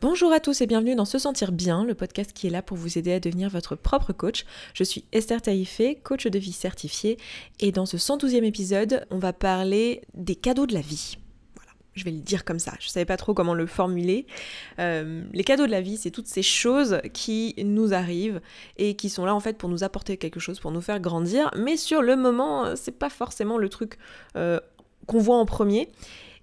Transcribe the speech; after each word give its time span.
Bonjour 0.00 0.32
à 0.32 0.38
tous 0.38 0.60
et 0.60 0.68
bienvenue 0.68 0.94
dans 0.94 1.04
Se 1.04 1.18
Sentir 1.18 1.50
Bien, 1.50 1.84
le 1.84 1.92
podcast 1.92 2.32
qui 2.32 2.46
est 2.46 2.50
là 2.50 2.62
pour 2.62 2.76
vous 2.76 2.98
aider 2.98 3.12
à 3.12 3.18
devenir 3.18 3.50
votre 3.50 3.74
propre 3.74 4.12
coach. 4.12 4.44
Je 4.72 4.84
suis 4.84 5.04
Esther 5.10 5.42
Taïfé, 5.42 5.96
coach 5.96 6.28
de 6.28 6.38
vie 6.38 6.52
certifiée, 6.52 7.16
et 7.58 7.72
dans 7.72 7.84
ce 7.84 7.96
112e 7.96 8.44
épisode, 8.44 9.04
on 9.10 9.18
va 9.18 9.32
parler 9.32 10.02
des 10.14 10.36
cadeaux 10.36 10.66
de 10.66 10.74
la 10.74 10.82
vie. 10.82 11.18
Voilà, 11.56 11.72
je 11.94 12.04
vais 12.04 12.12
le 12.12 12.20
dire 12.20 12.44
comme 12.44 12.60
ça, 12.60 12.74
je 12.78 12.86
ne 12.86 12.90
savais 12.90 13.06
pas 13.06 13.16
trop 13.16 13.34
comment 13.34 13.54
le 13.54 13.66
formuler. 13.66 14.28
Euh, 14.78 15.24
les 15.32 15.42
cadeaux 15.42 15.66
de 15.66 15.72
la 15.72 15.80
vie, 15.80 15.96
c'est 15.96 16.12
toutes 16.12 16.28
ces 16.28 16.44
choses 16.44 17.00
qui 17.12 17.56
nous 17.58 17.92
arrivent 17.92 18.40
et 18.76 18.94
qui 18.94 19.10
sont 19.10 19.24
là 19.24 19.34
en 19.34 19.40
fait 19.40 19.58
pour 19.58 19.68
nous 19.68 19.82
apporter 19.82 20.16
quelque 20.16 20.38
chose, 20.38 20.60
pour 20.60 20.70
nous 20.70 20.80
faire 20.80 21.00
grandir, 21.00 21.50
mais 21.56 21.76
sur 21.76 22.02
le 22.02 22.14
moment, 22.14 22.76
c'est 22.76 22.96
pas 22.96 23.10
forcément 23.10 23.58
le 23.58 23.68
truc 23.68 23.98
euh, 24.36 24.60
qu'on 25.08 25.18
voit 25.18 25.38
en 25.38 25.44
premier. 25.44 25.88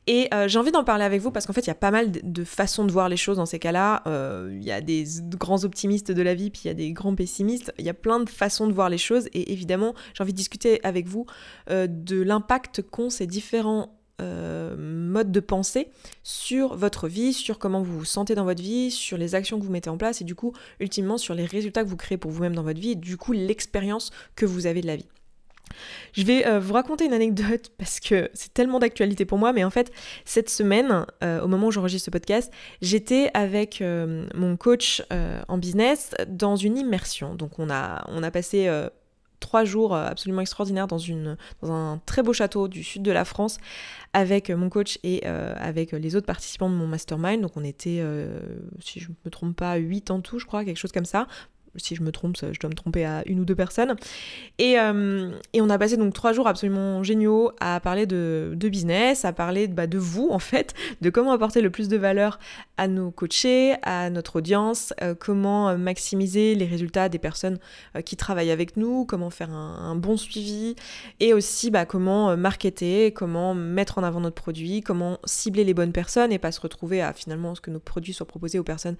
Et 0.07 0.27
euh, 0.33 0.47
j'ai 0.47 0.59
envie 0.59 0.71
d'en 0.71 0.83
parler 0.83 1.03
avec 1.03 1.21
vous 1.21 1.31
parce 1.31 1.45
qu'en 1.45 1.53
fait, 1.53 1.61
il 1.61 1.67
y 1.67 1.71
a 1.71 1.75
pas 1.75 1.91
mal 1.91 2.11
de, 2.11 2.43
façons 2.43 2.85
de 2.85 2.91
voir 2.91 3.09
les 3.09 3.17
choses 3.17 3.37
dans 3.37 3.45
ces 3.45 3.59
cas-là. 3.59 4.03
Euh, 4.07 4.49
il 4.53 4.63
y 4.63 4.71
a 4.71 4.81
des 4.81 5.05
grands 5.37 5.63
optimistes 5.63 6.11
de 6.11 6.21
la 6.21 6.35
vie, 6.35 6.51
puis 6.51 6.63
il 6.65 6.67
y 6.67 6.71
a 6.71 6.75
des 6.75 6.91
grands 6.91 7.15
pessimistes. 7.15 7.73
Il 7.79 7.85
y 7.85 7.89
a 7.89 7.93
plein 7.93 8.19
de 8.19 8.29
façons 8.29 8.67
de 8.67 8.73
voir 8.73 8.89
les 8.89 8.97
choses. 8.97 9.27
Et 9.33 9.51
évidemment, 9.51 9.95
j'ai 10.13 10.23
envie 10.23 10.33
de 10.33 10.37
discuter 10.37 10.79
avec 10.83 11.07
vous 11.07 11.25
euh, 11.71 11.87
de 11.87 12.21
l'impact 12.21 12.83
qu'ont 12.83 13.09
ces 13.09 13.27
différents 13.27 13.91
modes 14.17 15.33
de 15.33 15.41
pensée 15.41 15.89
sur 16.23 16.77
votre 16.77 17.09
vie, 17.09 17.33
sur 17.33 17.59
comment 17.59 17.81
vous 17.81 17.99
vous 17.99 18.05
sentez 18.05 18.33
dans 18.33 18.45
votre 18.45 18.61
vie, 18.61 18.89
sur 18.89 19.17
les 19.17 19.35
actions 19.35 19.59
que 19.59 19.65
vous 19.65 19.71
mettez 19.71 19.89
en 19.89 19.97
place 19.97 20.21
et 20.21 20.23
du 20.23 20.35
coup, 20.35 20.53
ultimement, 20.79 21.17
sur 21.17 21.35
les 21.35 21.43
résultats 21.43 21.83
que 21.83 21.89
vous 21.89 21.97
créez 21.97 22.17
pour 22.17 22.31
vous-même 22.31 22.55
dans 22.55 22.63
votre 22.63 22.79
vie 22.79 22.91
et 22.91 22.95
du 22.95 23.17
coup, 23.17 23.33
l'expérience 23.33 24.11
que 24.37 24.45
vous 24.45 24.67
avez 24.67 24.79
de 24.79 24.87
la 24.87 24.95
vie. 24.95 25.07
Je 26.13 26.23
vais 26.23 26.47
euh, 26.47 26.59
vous 26.59 26.73
raconter 26.73 27.05
une 27.05 27.13
anecdote 27.13 27.71
parce 27.77 27.99
que 27.99 28.29
c'est 28.33 28.53
tellement 28.53 28.79
d'actualité 28.79 29.25
pour 29.25 29.37
moi, 29.37 29.53
mais 29.53 29.63
en 29.63 29.69
fait, 29.69 29.91
cette 30.23 30.49
semaine, 30.49 31.05
euh, 31.23 31.41
au 31.41 31.47
moment 31.47 31.67
où 31.67 31.71
j'enregistre 31.71 32.05
ce 32.05 32.11
podcast, 32.11 32.51
j'étais 32.81 33.29
avec 33.33 33.81
euh, 33.81 34.27
mon 34.33 34.57
coach 34.57 35.03
en 35.47 35.57
business 35.57 36.13
dans 36.27 36.55
une 36.55 36.77
immersion. 36.77 37.35
Donc 37.35 37.59
on 37.59 37.69
a, 37.69 38.31
passé 38.31 38.69
trois 39.39 39.63
jours 39.63 39.95
absolument 39.95 40.41
extraordinaires 40.41 40.87
dans, 40.87 40.99
un 41.63 42.01
très 42.05 42.23
beau 42.23 42.33
château 42.33 42.67
du 42.67 42.83
sud 42.83 43.03
de 43.03 43.11
la 43.11 43.25
France 43.25 43.57
avec 44.13 44.49
mon 44.49 44.69
coach 44.69 44.97
et 45.03 45.25
avec 45.25 45.91
les 45.91 46.15
autres 46.15 46.25
participants 46.25 46.69
de 46.69 46.75
mon 46.75 46.87
mastermind. 46.87 47.41
Donc 47.41 47.51
on 47.55 47.63
était, 47.63 48.03
si 48.79 48.99
je 48.99 49.09
ne 49.09 49.15
me 49.25 49.29
trompe 49.29 49.55
pas, 49.55 49.75
8 49.75 50.11
en 50.11 50.21
tout, 50.21 50.39
je 50.39 50.45
crois, 50.45 50.65
quelque 50.65 50.77
chose 50.77 50.91
comme 50.91 51.05
ça 51.05 51.27
si 51.77 51.95
je 51.95 52.03
me 52.03 52.11
trompe, 52.11 52.37
je 52.39 52.59
dois 52.59 52.69
me 52.69 52.75
tromper 52.75 53.05
à 53.05 53.23
une 53.25 53.39
ou 53.39 53.45
deux 53.45 53.55
personnes. 53.55 53.95
Et, 54.57 54.79
euh, 54.79 55.31
et 55.53 55.61
on 55.61 55.69
a 55.69 55.77
passé 55.77 55.97
donc 55.97 56.13
trois 56.13 56.33
jours 56.33 56.47
absolument 56.47 57.03
géniaux 57.03 57.51
à 57.59 57.79
parler 57.79 58.05
de, 58.05 58.53
de 58.55 58.69
business, 58.69 59.25
à 59.25 59.33
parler 59.33 59.67
bah, 59.67 59.87
de 59.87 59.97
vous 59.97 60.29
en 60.31 60.39
fait, 60.39 60.73
de 61.01 61.09
comment 61.09 61.31
apporter 61.31 61.61
le 61.61 61.69
plus 61.69 61.87
de 61.87 61.97
valeur 61.97 62.39
à 62.77 62.87
nos 62.87 63.11
coachés, 63.11 63.75
à 63.83 64.09
notre 64.09 64.37
audience, 64.37 64.93
euh, 65.01 65.15
comment 65.17 65.69
euh, 65.69 65.77
maximiser 65.77 66.55
les 66.55 66.65
résultats 66.65 67.09
des 67.09 67.19
personnes 67.19 67.57
qui 68.05 68.15
travaillent 68.15 68.51
avec 68.51 68.77
nous, 68.77 69.05
comment 69.05 69.29
faire 69.29 69.51
un, 69.51 69.95
bon 69.95 70.17
suivi, 70.17 70.75
et 71.19 71.33
aussi 71.33 71.71
bah, 71.71 71.85
comment 71.85 72.35
marketer, 72.35 73.11
comment 73.11 73.53
mettre 73.53 73.97
en 73.97 74.03
avant 74.03 74.19
notre 74.19 74.35
produit, 74.35 74.81
comment 74.81 75.19
cibler 75.25 75.63
les 75.63 75.73
bonnes 75.73 75.91
personnes 75.91 76.31
et 76.31 76.39
pas 76.39 76.51
se 76.51 76.59
retrouver 76.59 77.01
à 77.01 77.13
finalement 77.13 77.55
ce 77.55 77.61
que 77.61 77.71
nos 77.71 77.79
produits 77.79 78.13
soient 78.13 78.27
proposés 78.27 78.59
aux 78.59 78.63
personnes 78.63 78.97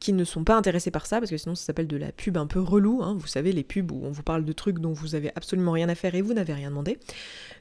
qui 0.00 0.12
ne 0.12 0.24
sont 0.24 0.44
pas 0.44 0.56
intéressées 0.56 0.90
par 0.90 1.06
ça, 1.06 1.18
parce 1.18 1.30
que 1.30 1.36
sinon 1.36 1.54
ça 1.54 1.64
s'appelle 1.64 1.86
de 1.86 1.96
la 1.96 2.12
pub 2.18 2.36
un 2.36 2.46
peu 2.46 2.60
relou, 2.60 3.02
hein. 3.02 3.16
vous 3.18 3.26
savez, 3.26 3.52
les 3.52 3.64
pubs 3.64 3.90
où 3.90 4.04
on 4.04 4.10
vous 4.10 4.22
parle 4.22 4.44
de 4.44 4.52
trucs 4.52 4.78
dont 4.78 4.92
vous 4.92 5.14
avez 5.14 5.30
absolument 5.34 5.72
rien 5.72 5.88
à 5.88 5.94
faire 5.94 6.14
et 6.14 6.20
vous 6.20 6.34
n'avez 6.34 6.52
rien 6.52 6.68
demandé. 6.68 6.98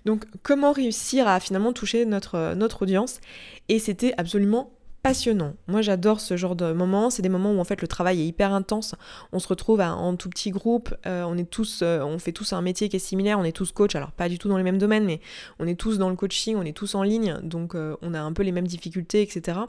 Donc 0.05 0.25
comment 0.43 0.73
réussir 0.73 1.27
à 1.27 1.39
finalement 1.39 1.71
toucher 1.71 2.05
notre, 2.05 2.53
notre 2.55 2.83
audience? 2.83 3.21
Et 3.69 3.79
c'était 3.79 4.13
absolument 4.17 4.76
passionnant. 5.07 5.55
Moi 5.67 5.81
j'adore 5.81 6.19
ce 6.19 6.35
genre 6.35 6.57
de 6.57 6.73
moments, 6.73 7.09
c'est 7.09 7.21
des 7.21 7.29
moments 7.29 7.53
où 7.53 7.59
en 7.59 7.63
fait 7.63 7.81
le 7.81 7.87
travail 7.87 8.21
est 8.21 8.25
hyper 8.25 8.51
intense, 8.51 8.93
on 9.31 9.39
se 9.39 9.47
retrouve 9.47 9.79
en 9.79 10.17
tout 10.17 10.29
petit 10.29 10.51
groupe, 10.51 10.93
euh, 11.05 11.23
on 11.23 11.37
est 11.37 11.49
tous, 11.49 11.79
euh, 11.81 12.01
on 12.01 12.19
fait 12.19 12.33
tous 12.33 12.51
un 12.51 12.61
métier 12.61 12.89
qui 12.89 12.97
est 12.97 12.99
similaire, 12.99 13.39
on 13.39 13.45
est 13.45 13.53
tous 13.53 13.71
coach, 13.71 13.95
alors 13.95 14.11
pas 14.11 14.27
du 14.27 14.37
tout 14.37 14.49
dans 14.49 14.57
les 14.57 14.63
mêmes 14.63 14.77
domaines, 14.77 15.05
mais 15.05 15.21
on 15.59 15.67
est 15.67 15.79
tous 15.79 15.97
dans 15.97 16.09
le 16.09 16.17
coaching, 16.17 16.57
on 16.57 16.63
est 16.63 16.75
tous 16.75 16.93
en 16.93 17.03
ligne, 17.03 17.37
donc 17.41 17.73
euh, 17.73 17.95
on 18.01 18.13
a 18.13 18.19
un 18.19 18.33
peu 18.33 18.43
les 18.43 18.51
mêmes 18.51 18.67
difficultés, 18.67 19.21
etc. 19.21 19.59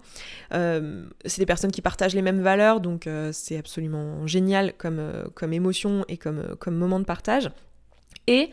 c'est 0.50 1.38
des 1.38 1.46
personnes 1.46 1.70
qui 1.70 1.82
partagent 1.82 2.16
les 2.16 2.22
mêmes 2.22 2.42
valeurs, 2.42 2.80
donc 2.80 3.08
c'est 3.30 3.58
absolument 3.58 4.26
génial 4.26 4.72
comme, 4.76 5.52
émotion 5.52 6.04
et 6.08 6.16
comme, 6.16 6.56
comme 6.58 6.74
moment 6.74 6.98
de 6.98 7.04
partage. 7.04 7.50
Et 8.26 8.50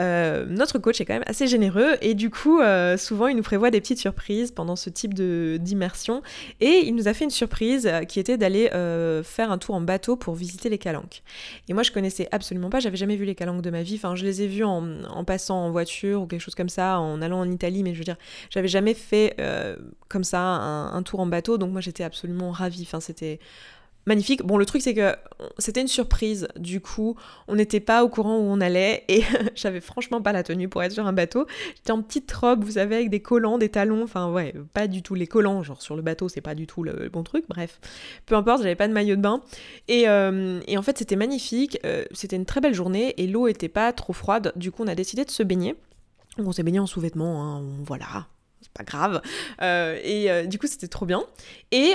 euh, 0.00 0.46
notre 0.48 0.78
coach 0.78 1.00
est 1.00 1.04
quand 1.04 1.14
même 1.14 1.24
assez 1.26 1.46
généreux 1.46 1.96
et 2.00 2.14
du 2.14 2.30
coup, 2.30 2.60
euh, 2.60 2.96
souvent, 2.96 3.26
il 3.26 3.36
nous 3.36 3.42
prévoit 3.42 3.70
des 3.70 3.80
petites 3.80 3.98
surprises 3.98 4.52
pendant 4.52 4.76
ce 4.76 4.90
type 4.90 5.14
d'immersion. 5.14 6.22
Et 6.60 6.82
il 6.86 6.94
nous 6.94 7.08
a 7.08 7.14
fait 7.14 7.24
une 7.24 7.30
surprise 7.30 7.86
euh, 7.86 8.04
qui 8.04 8.20
était 8.20 8.36
d'aller 8.36 8.68
faire 9.24 9.50
un 9.50 9.58
tour 9.58 9.74
en 9.74 9.80
bateau 9.80 10.16
pour 10.16 10.34
visiter 10.34 10.68
les 10.68 10.78
calanques. 10.78 11.22
Et 11.68 11.74
moi, 11.74 11.82
je 11.82 11.92
connaissais 11.92 12.28
absolument 12.32 12.70
pas, 12.70 12.80
j'avais 12.80 12.96
jamais 12.96 13.16
vu 13.16 13.24
les 13.24 13.34
calanques 13.34 13.62
de 13.62 13.70
ma 13.70 13.82
vie. 13.82 13.96
Enfin, 13.96 14.14
je 14.14 14.24
les 14.24 14.42
ai 14.42 14.46
vus 14.46 14.64
en, 14.64 15.24
passant 15.24 15.64
en 15.64 15.70
voiture 15.70 16.22
ou 16.22 16.26
quelque 16.26 16.40
chose 16.40 16.54
comme 16.54 16.68
ça, 16.68 16.98
en 17.00 17.20
allant 17.22 17.40
en 17.40 17.50
Italie, 17.50 17.82
mais 17.82 17.94
je 17.94 17.98
veux 17.98 18.04
dire, 18.04 18.16
j'avais 18.50 18.68
jamais 18.68 18.94
fait 18.94 19.36
comme 20.08 20.24
ça 20.24 20.40
un, 20.40 20.94
un, 20.94 21.02
tour 21.02 21.20
en 21.20 21.26
bateau. 21.26 21.58
Donc 21.58 21.72
moi, 21.72 21.80
j'étais 21.80 22.04
absolument 22.04 22.50
ravie. 22.50 22.82
Enfin, 22.82 23.00
c'était 23.00 23.40
magnifique. 24.08 24.42
Bon, 24.42 24.56
le 24.56 24.66
truc, 24.66 24.82
c'est 24.82 24.94
que 24.94 25.14
c'était 25.58 25.80
une 25.80 25.88
surprise. 25.88 26.48
Du 26.56 26.80
coup, 26.80 27.16
on 27.46 27.54
n'était 27.54 27.80
pas 27.80 28.02
au 28.02 28.08
courant 28.08 28.36
où 28.38 28.42
on 28.42 28.60
allait 28.60 29.04
et 29.08 29.22
j'avais 29.54 29.80
franchement 29.80 30.20
pas 30.20 30.32
la 30.32 30.42
tenue 30.42 30.68
pour 30.68 30.82
être 30.82 30.92
sur 30.92 31.06
un 31.06 31.12
bateau. 31.12 31.46
J'étais 31.76 31.92
en 31.92 32.02
petite 32.02 32.32
robe, 32.32 32.64
vous 32.64 32.72
savez, 32.72 32.96
avec 32.96 33.10
des 33.10 33.20
collants, 33.20 33.58
des 33.58 33.68
talons. 33.68 34.02
Enfin, 34.02 34.32
ouais, 34.32 34.54
pas 34.72 34.88
du 34.88 35.02
tout 35.02 35.14
les 35.14 35.28
collants. 35.28 35.62
Genre, 35.62 35.80
sur 35.80 35.94
le 35.94 36.02
bateau, 36.02 36.28
c'est 36.28 36.40
pas 36.40 36.56
du 36.56 36.66
tout 36.66 36.82
le 36.82 37.08
bon 37.08 37.22
truc. 37.22 37.44
Bref, 37.48 37.78
peu 38.26 38.34
importe, 38.34 38.62
j'avais 38.62 38.74
pas 38.74 38.88
de 38.88 38.92
maillot 38.92 39.16
de 39.16 39.20
bain. 39.20 39.42
Et, 39.86 40.08
euh, 40.08 40.60
en 40.76 40.82
fait, 40.82 40.98
c'était 40.98 41.16
magnifique. 41.16 41.78
Euh, 41.84 42.04
c'était 42.12 42.36
une 42.36 42.46
très 42.46 42.60
belle 42.60 42.74
journée 42.74 43.14
et 43.18 43.26
l'eau 43.26 43.46
était 43.46 43.68
pas 43.68 43.92
trop 43.92 44.12
froide. 44.12 44.52
Du 44.56 44.72
coup, 44.72 44.82
on 44.82 44.88
a 44.88 44.94
décidé 44.94 45.24
de 45.24 45.30
se 45.30 45.42
baigner. 45.42 45.76
On 46.38 46.52
s'est 46.52 46.62
baigné 46.62 46.78
en 46.78 46.86
sous-vêtements, 46.86 47.42
hein, 47.42 47.62
voilà, 47.84 48.28
c'est 48.60 48.72
pas 48.72 48.84
grave. 48.84 49.20
Euh, 49.60 49.98
et 50.04 50.46
du 50.46 50.56
coup, 50.56 50.68
c'était 50.68 50.86
trop 50.86 51.04
bien. 51.04 51.24
Et 51.72 51.94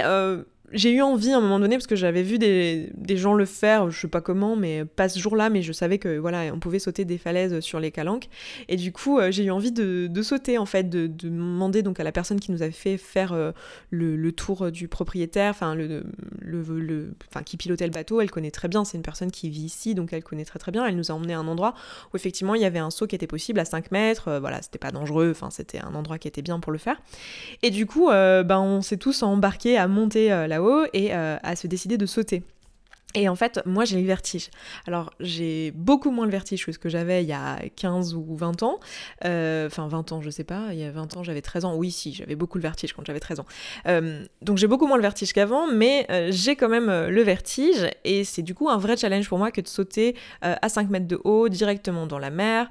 j'ai 0.71 0.91
eu 0.91 1.01
envie 1.01 1.31
à 1.31 1.37
un 1.37 1.41
moment 1.41 1.59
donné, 1.59 1.75
parce 1.75 1.87
que 1.87 1.95
j'avais 1.95 2.23
vu 2.23 2.39
des, 2.39 2.91
gens 3.15 3.33
le 3.33 3.45
faire, 3.45 3.91
je 3.91 3.99
sais 3.99 4.07
pas 4.07 4.21
comment, 4.21 4.55
mais 4.55 4.85
pas 4.85 5.09
ce 5.09 5.19
jour-là, 5.19 5.49
mais 5.49 5.61
je 5.61 5.71
savais 5.71 5.97
que 5.97 6.17
voilà, 6.17 6.53
on 6.53 6.59
pouvait 6.59 6.79
sauter 6.79 7.05
des 7.05 7.17
falaises 7.17 7.59
sur 7.59 7.79
les 7.79 7.91
calanques. 7.91 8.27
Et 8.69 8.75
du 8.75 8.91
coup, 8.91 9.19
euh, 9.19 9.29
j'ai 9.29 9.43
eu 9.43 9.51
envie 9.51 9.71
de, 9.71 10.09
sauter, 10.21 10.57
en 10.57 10.65
fait, 10.65 10.89
de, 10.89 11.07
demander 11.07 11.83
donc 11.83 11.99
à 11.99 12.03
la 12.03 12.11
personne 12.11 12.39
qui 12.39 12.51
nous 12.51 12.61
avait 12.61 12.71
fait 12.71 12.97
faire 12.97 13.33
euh, 13.33 13.51
le, 13.91 14.31
tour 14.31 14.71
du 14.71 14.87
propriétaire, 14.87 15.51
enfin, 15.51 15.75
le, 15.75 16.03
le, 16.41 17.13
qui 17.45 17.57
pilotait 17.57 17.85
le 17.85 17.91
bateau, 17.91 18.21
elle 18.21 18.31
connaît 18.31 18.51
très 18.51 18.67
bien, 18.67 18.83
c'est 18.83 18.97
une 18.97 19.03
personne 19.03 19.31
qui 19.31 19.49
vit 19.49 19.63
ici, 19.63 19.93
donc 19.93 20.11
elle 20.13 20.23
connaît 20.23 20.45
très 20.45 20.59
très 20.59 20.71
bien. 20.71 20.85
Elle 20.85 20.95
nous 20.95 21.11
a 21.11 21.13
emmené 21.13 21.33
à 21.33 21.39
un 21.39 21.47
endroit 21.47 21.75
où 22.13 22.17
effectivement 22.17 22.55
il 22.55 22.61
y 22.61 22.65
avait 22.65 22.79
un 22.79 22.89
saut 22.89 23.05
qui 23.05 23.15
était 23.15 23.27
possible 23.27 23.59
à 23.59 23.65
5 23.65 23.91
mètres, 23.91 24.27
euh, 24.27 24.39
voilà, 24.39 24.61
c'était 24.61 24.79
pas 24.79 24.91
dangereux, 24.91 25.31
enfin, 25.31 25.49
c'était 25.51 25.79
un 25.79 25.93
endroit 25.93 26.17
qui 26.17 26.27
était 26.27 26.41
bien 26.41 26.59
pour 26.59 26.71
le 26.71 26.79
faire. 26.79 26.99
Et 27.61 27.69
du 27.69 27.85
coup, 27.85 28.07
ben, 28.07 28.59
on 28.59 28.81
s'est 28.81 28.97
tous 28.97 29.23
embarqués 29.23 29.77
à 29.77 29.87
monter 29.87 30.31
et 30.93 31.13
euh, 31.13 31.37
à 31.43 31.55
se 31.55 31.67
décider 31.67 31.97
de 31.97 32.05
sauter. 32.05 32.43
Et 33.15 33.29
en 33.29 33.35
fait, 33.35 33.59
moi 33.65 33.85
j'ai 33.85 34.01
le 34.01 34.07
vertige. 34.07 34.49
Alors 34.87 35.11
j'ai 35.19 35.71
beaucoup 35.71 36.09
moins 36.09 36.25
le 36.25 36.31
vertige 36.31 36.65
que 36.65 36.71
ce 36.71 36.79
que 36.79 36.89
j'avais 36.89 37.23
il 37.23 37.29
y 37.29 37.33
a 37.33 37.59
15 37.75 38.15
ou 38.15 38.35
20 38.35 38.63
ans. 38.63 38.79
Euh, 39.25 39.67
enfin 39.67 39.87
20 39.87 40.11
ans, 40.13 40.21
je 40.21 40.31
sais 40.31 40.43
pas. 40.43 40.69
Il 40.71 40.79
y 40.79 40.83
a 40.83 40.91
20 40.91 41.17
ans, 41.17 41.23
j'avais 41.23 41.41
13 41.41 41.65
ans. 41.65 41.75
Oui, 41.75 41.91
si, 41.91 42.13
j'avais 42.13 42.35
beaucoup 42.35 42.57
le 42.57 42.63
vertige 42.63 42.93
quand 42.93 43.05
j'avais 43.05 43.19
13 43.19 43.39
ans. 43.39 43.45
Euh, 43.87 44.23
donc 44.41 44.57
j'ai 44.57 44.65
beaucoup 44.65 44.87
moins 44.87 44.97
le 44.97 45.03
vertige 45.03 45.31
qu'avant, 45.31 45.67
mais 45.67 46.07
euh, 46.09 46.29
j'ai 46.31 46.55
quand 46.55 46.69
même 46.69 46.87
le 46.87 47.21
vertige. 47.21 47.87
Et 48.03 48.23
c'est 48.23 48.41
du 48.41 48.55
coup 48.55 48.69
un 48.69 48.77
vrai 48.77 48.97
challenge 48.97 49.29
pour 49.29 49.37
moi 49.37 49.51
que 49.51 49.61
de 49.61 49.67
sauter 49.67 50.15
à 50.41 50.67
5 50.67 50.89
mètres 50.89 51.07
de 51.07 51.19
haut, 51.23 51.49
directement 51.49 52.07
dans 52.07 52.19
la 52.19 52.31
mer, 52.31 52.69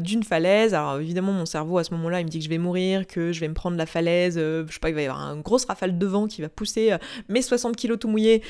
d'une 0.00 0.22
falaise. 0.22 0.72
Alors 0.72 0.98
évidemment, 0.98 1.32
mon 1.32 1.46
cerveau 1.46 1.78
à 1.78 1.84
ce 1.84 1.92
moment-là, 1.92 2.20
il 2.20 2.24
me 2.24 2.30
dit 2.30 2.38
que 2.38 2.44
je 2.44 2.50
vais 2.50 2.58
mourir, 2.58 3.06
que 3.06 3.32
je 3.32 3.40
vais 3.40 3.48
me 3.48 3.54
prendre 3.54 3.76
la 3.76 3.86
falaise. 3.86 4.36
je 4.36 4.64
sais 4.70 4.78
pas, 4.80 4.88
il 4.88 4.94
va 4.94 5.02
y 5.02 5.06
avoir 5.06 5.34
une 5.34 5.42
grosse 5.42 5.66
rafale 5.66 5.98
de 5.98 6.06
vent 6.06 6.26
qui 6.26 6.40
va 6.40 6.48
pousser 6.48 6.96
mes 7.28 7.42
60 7.42 7.76
kilos 7.76 7.98
tout 7.98 8.08
mouillés 8.08 8.42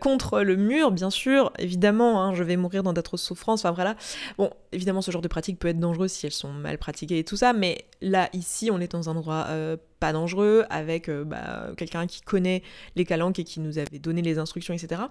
contre 0.00 0.40
le 0.40 0.56
mur 0.56 0.73
bien 0.90 1.10
sûr, 1.10 1.52
évidemment, 1.58 2.22
hein, 2.22 2.34
je 2.34 2.42
vais 2.42 2.56
mourir 2.56 2.82
dans 2.82 2.92
d'atroces 2.92 3.22
souffrances, 3.22 3.60
enfin 3.64 3.72
voilà. 3.72 3.96
Bon, 4.38 4.50
évidemment, 4.72 5.02
ce 5.02 5.10
genre 5.10 5.22
de 5.22 5.28
pratique 5.28 5.58
peut 5.58 5.68
être 5.68 5.78
dangereux 5.78 6.08
si 6.08 6.26
elles 6.26 6.32
sont 6.32 6.52
mal 6.52 6.78
pratiquées 6.78 7.18
et 7.18 7.24
tout 7.24 7.36
ça, 7.36 7.52
mais 7.52 7.86
là, 8.00 8.28
ici, 8.32 8.70
on 8.70 8.80
est 8.80 8.92
dans 8.92 9.08
un 9.08 9.16
endroit 9.16 9.46
euh, 9.48 9.76
dangereux, 10.12 10.64
avec 10.70 11.08
euh, 11.08 11.24
bah, 11.24 11.68
quelqu'un 11.76 12.06
qui 12.06 12.20
connaît 12.20 12.62
les 12.96 13.04
calanques 13.04 13.38
et 13.38 13.44
qui 13.44 13.60
nous 13.60 13.78
avait 13.78 13.98
donné 13.98 14.22
les 14.22 14.38
instructions, 14.38 14.74
etc. 14.74 15.02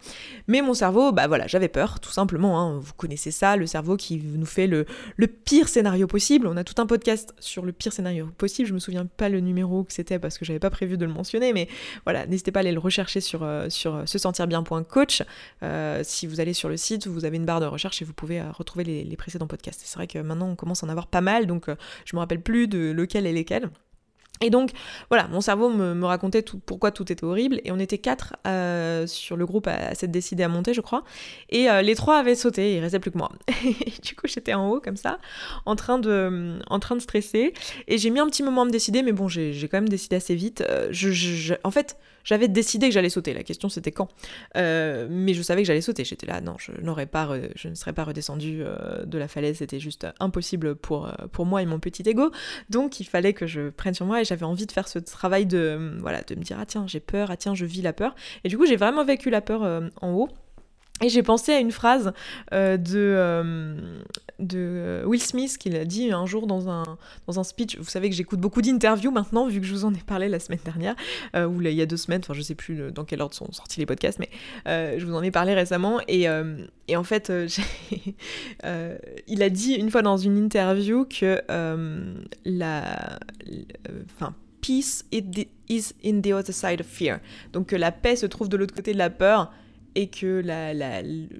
Mais 0.48 0.62
mon 0.62 0.74
cerveau, 0.74 1.12
bah 1.12 1.28
voilà, 1.28 1.48
j'avais 1.48 1.68
peur, 1.68 2.00
tout 2.00 2.12
simplement. 2.12 2.60
Hein. 2.60 2.80
Vous 2.80 2.94
connaissez 2.94 3.32
ça, 3.32 3.56
le 3.56 3.68
cerveau 3.68 3.98
qui 3.98 4.18
nous 4.18 4.46
fait 4.46 4.68
le, 4.68 4.86
pire 5.46 5.68
scénario 5.68 6.08
possible. 6.08 6.48
On 6.48 6.58
a 6.58 6.64
tout 6.64 6.82
un 6.82 6.86
podcast 6.86 7.34
sur 7.40 7.66
le 7.66 7.72
pire 7.72 7.94
scénario 7.94 8.30
possible. 8.38 8.68
Je 8.68 8.74
me 8.74 8.80
souviens 8.80 9.06
pas 9.06 9.30
le 9.30 9.40
numéro 9.40 9.84
que 9.84 9.94
c'était 9.94 10.20
parce 10.20 10.38
que 10.38 10.46
j'avais 10.46 10.60
pas 10.60 10.70
prévu 10.70 10.98
de 10.98 11.06
le 11.06 11.12
mentionner, 11.12 11.54
mais 11.54 11.68
voilà, 12.06 12.26
n'hésitez 12.28 12.52
pas 12.52 12.60
à 12.60 12.62
aller 12.62 12.72
le 12.72 12.80
rechercher 12.80 13.22
sur, 13.22 13.44
euh, 13.44 13.70
sur 13.70 14.08
se 14.08 14.18
sentir 14.18 14.48
bien.coach. 14.48 15.24
Euh, 15.64 16.02
si 16.04 16.28
vous 16.28 16.40
allez 16.40 16.54
sur 16.54 16.70
le 16.70 16.78
site, 16.78 17.08
vous 17.08 17.26
avez 17.26 17.38
une 17.38 17.46
barre 17.46 17.60
de 17.60 17.66
recherche 17.66 18.02
et 18.02 18.06
vous 18.06 18.14
pouvez 18.14 18.42
retrouver 18.42 18.84
les, 18.84 19.04
les 19.04 19.16
précédents 19.16 19.48
podcasts. 19.48 19.82
C'est 19.84 19.96
vrai 19.96 20.08
que 20.08 20.20
maintenant 20.20 20.50
on 20.50 20.56
commence 20.56 20.84
à 20.84 20.88
en 20.88 20.90
avoir 20.90 21.08
pas 21.08 21.22
mal, 21.22 21.48
donc 21.48 21.68
je 22.06 22.16
me 22.16 22.20
rappelle 22.20 22.42
plus 22.42 22.68
de 22.68 22.92
lequel 22.92 23.26
et 23.26 23.34
lesquels. 23.34 23.70
Et 24.42 24.50
donc, 24.50 24.72
voilà, 25.10 25.28
mon 25.28 25.42
cerveau 25.42 25.70
me, 25.70 26.06
racontait 26.06 26.44
pourquoi 26.66 26.92
tout 26.92 27.10
était 27.12 27.24
horrible. 27.24 27.62
Et 27.64 27.72
on 27.72 27.80
était 27.80 27.98
quatre 27.98 28.36
euh, 28.46 29.08
sur 29.08 29.38
le 29.38 29.46
groupe 29.46 29.68
à, 29.68 29.96
s'être 29.96 30.12
décidé 30.12 30.44
à 30.44 30.50
monter, 30.50 30.74
je 30.74 30.82
crois. 30.82 31.04
Et 31.50 31.70
euh, 31.70 31.82
les 31.82 31.96
trois 31.96 32.18
avaient 32.18 32.36
sauté, 32.36 32.76
il 32.76 32.80
restait 32.80 33.00
plus 33.00 33.12
que 33.12 33.18
moi. 33.18 33.32
Et 33.66 33.92
du 34.04 34.16
coup, 34.16 34.28
j'étais 34.28 34.54
en 34.54 34.70
haut, 34.70 34.82
comme 34.82 34.98
ça, 34.98 35.20
en 35.66 35.76
train 35.76 36.00
de, 36.00 36.60
en 36.68 36.80
train 36.80 36.96
de 36.96 37.02
stresser. 37.02 37.54
Et 37.88 37.98
j'ai 37.98 38.10
mis 38.10 38.20
un 38.20 38.28
petit 38.28 38.44
moment 38.44 38.64
à 38.64 38.66
me 38.66 38.72
décider, 38.72 39.02
mais 39.02 39.14
bon, 39.14 39.28
j'ai 39.28 39.54
quand 39.72 39.78
même 39.78 39.90
décidé 39.90 40.18
assez 40.18 40.36
vite. 40.36 40.62
Euh, 40.68 40.92
en 41.64 41.72
fait, 41.72 41.98
j'avais 42.24 42.48
décidé 42.48 42.88
que 42.88 42.94
j'allais 42.94 43.10
sauter. 43.10 43.34
La 43.34 43.44
question 43.44 43.70
c'était 43.70 43.92
quand. 43.92 44.10
Euh, 44.58 45.08
mais 45.10 45.34
je 45.34 45.42
savais 45.42 45.62
que 45.62 45.68
j'allais 45.68 45.82
sauter. 45.82 46.04
J'étais 46.06 46.28
là, 46.28 46.42
non, 46.42 46.56
je 46.60 46.72
n'aurais 46.82 47.06
pas, 47.06 47.30
je 47.56 47.68
ne 47.68 47.76
serais 47.76 47.94
pas 47.94 48.04
redescendu 48.04 48.62
euh, 48.62 49.06
de 49.06 49.18
la 49.18 49.28
falaise. 49.28 49.58
C'était 49.58 49.80
juste 49.80 50.08
impossible 50.20 50.76
pour, 50.76 51.08
euh, 51.08 51.28
pour 51.32 51.46
moi 51.46 51.62
et 51.62 51.66
mon 51.66 51.80
petit 51.80 52.08
ego. 52.08 52.32
Donc 52.70 53.00
il 53.00 53.06
fallait 53.06 53.34
que 53.34 53.48
je 53.48 53.70
prenne 53.70 53.94
sur 53.94 54.06
moi 54.06 54.22
et 54.22 54.26
j'avais 54.26 54.46
envie 54.46 54.66
de 54.66 54.72
faire 54.72 54.88
ce 54.88 55.00
travail 55.00 55.46
de, 55.46 55.98
voilà, 56.00 56.22
de 56.22 56.36
me 56.36 56.44
dire 56.44 56.58
ah 56.60 56.66
tiens 56.66 56.86
j'ai 56.88 57.00
peur, 57.00 57.32
ah 57.32 57.38
tiens 57.38 57.56
je 57.56 57.66
vis 57.66 57.82
la 57.82 57.94
peur. 57.94 58.16
Et 58.44 58.50
du 58.50 58.58
coup 58.58 58.66
j'ai 58.66 58.78
vraiment 58.78 59.06
vécu 59.06 59.30
la 59.30 59.42
peur 59.42 59.62
en 60.02 60.12
haut. 60.12 60.30
Et 61.02 61.10
j'ai 61.10 61.24
pensé 61.24 61.52
à 61.52 61.60
une 61.60 61.72
phrase 61.72 62.14
euh, 62.54 62.78
de, 62.78 62.98
euh, 62.98 63.76
de 64.38 65.04
Will 65.06 65.22
Smith 65.22 65.58
qu'il 65.58 65.76
a 65.76 65.86
dit 65.86 66.12
un 66.12 66.28
jour 66.28 66.46
dans 66.46 66.70
un, 66.70 66.84
dans 67.26 67.40
un 67.40 67.44
speech. 67.44 67.78
Vous 67.78 67.90
savez 67.90 68.10
que 68.10 68.16
j'écoute 68.16 68.40
beaucoup 68.40 68.62
d'interviews 68.62 69.12
maintenant, 69.12 69.48
vu 69.48 69.60
que 69.60 69.66
je 69.66 69.74
vous 69.74 69.86
en 69.86 69.94
ai 69.94 70.02
parlé 70.06 70.30
la 70.30 70.40
semaine 70.40 70.60
dernière, 70.64 70.96
euh, 71.36 71.48
ou 71.48 71.62
il 71.62 71.74
y 71.74 71.82
a 71.82 71.88
deux 71.88 71.98
semaines, 71.98 72.22
enfin 72.24 72.36
je 72.36 72.42
sais 72.42 72.54
plus 72.54 72.92
dans 72.92 73.06
quel 73.06 73.22
ordre 73.22 73.34
sont 73.34 73.52
sortis 73.52 73.80
les 73.80 73.88
podcasts, 73.88 74.20
mais 74.20 74.30
je 74.66 75.04
vous 75.04 75.16
en 75.16 75.24
ai 75.24 75.32
parlé 75.32 75.56
récemment. 75.56 76.00
Et, 76.08 76.28
et 76.88 76.96
en 76.96 77.04
fait, 77.04 77.34
il 78.64 79.44
a 79.44 79.50
dit 79.50 79.74
une 79.74 79.90
fois 79.90 80.04
dans 80.04 80.18
une 80.18 80.38
interview 80.38 81.06
que 81.06 81.42
la. 82.46 83.20
Enfin, 84.16 84.36
peace 84.62 85.04
is 85.12 85.94
in 86.06 86.22
the 86.22 86.32
other 86.32 86.54
side 86.54 86.80
of 86.80 86.88
fear. 86.88 87.20
Donc 87.52 87.68
que 87.68 87.76
la 87.76 87.92
paix 87.92 88.16
se 88.16 88.26
trouve 88.28 88.48
de 88.48 88.58
l'autre 88.58 88.76
côté 88.76 88.94
de 88.94 88.98
la 88.98 89.10
peur 89.10 89.52
et 89.96 90.08
que 90.08 90.42
la, 90.44 90.74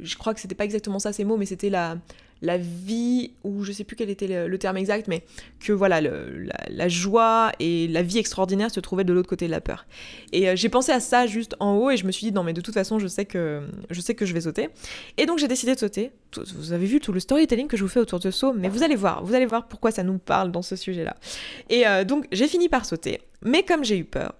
je 0.02 0.16
crois 0.18 0.34
que 0.34 0.40
c'était 0.40 0.56
pas 0.56 0.66
exactement 0.66 1.00
ça 1.00 1.14
ces 1.14 1.24
mots, 1.24 1.38
mais 1.38 1.46
c'était 1.46 1.70
la, 1.70 1.98
la 2.44 2.58
vie, 2.58 3.32
ou 3.46 3.64
je 3.64 3.72
sais 3.72 3.86
plus 3.86 3.96
quel 3.96 4.10
était 4.10 4.48
le, 4.48 4.58
terme 4.58 4.76
exact, 4.76 5.08
mais 5.08 5.24
que 5.62 5.72
voilà, 5.72 6.02
le, 6.02 6.50
la, 6.70 6.88
joie 6.90 7.54
et 7.60 7.88
la 7.88 8.04
vie 8.04 8.20
extraordinaire 8.20 8.70
se 8.70 8.82
trouvaient 8.82 9.06
de 9.06 9.14
l'autre 9.14 9.30
côté 9.30 9.48
de 9.48 9.52
la 9.52 9.62
peur. 9.62 9.86
Et 10.34 10.50
euh, 10.50 10.56
j'ai 10.56 10.68
pensé 10.68 10.92
à 10.92 11.00
ça 11.00 11.26
juste 11.26 11.56
en 11.62 11.78
haut 11.78 11.90
et 11.90 11.96
je 11.96 12.06
me 12.06 12.12
suis 12.12 12.28
dit 12.28 12.34
non 12.34 12.44
mais 12.44 12.52
de 12.52 12.60
toute 12.60 12.74
façon 12.74 13.00
je 13.00 13.08
sais 13.08 13.24
que 13.24 13.62
je 13.90 14.02
sais 14.02 14.14
que 14.14 14.26
je 14.26 14.34
vais 14.34 14.42
sauter. 14.42 14.70
Et 15.18 15.26
donc 15.26 15.40
j'ai 15.40 15.48
décidé 15.48 15.74
de 15.74 15.80
sauter. 15.80 16.12
Vous 16.56 16.74
avez 16.74 16.86
vu 16.86 17.00
tout 17.00 17.14
le 17.14 17.22
storytelling 17.22 17.68
que 17.68 17.78
je 17.78 17.84
vous 17.84 17.90
fais 17.90 18.02
autour 18.02 18.20
de 18.20 18.30
saut, 18.30 18.52
mais 18.52 18.68
vous 18.68 18.84
allez 18.84 18.96
voir, 18.96 19.24
vous 19.24 19.34
allez 19.34 19.46
voir 19.46 19.68
pourquoi 19.68 19.92
ça 19.92 20.04
nous 20.04 20.18
parle 20.18 20.52
dans 20.52 20.62
ce 20.62 20.76
sujet-là. 20.76 21.16
Et 21.70 21.88
euh, 21.88 22.04
donc 22.04 22.28
j'ai 22.34 22.50
fini 22.50 22.68
par 22.68 22.86
sauter, 22.86 23.22
mais 23.42 23.64
comme 23.64 23.86
j'ai 23.86 23.98
eu 23.98 24.04
peur, 24.04 24.34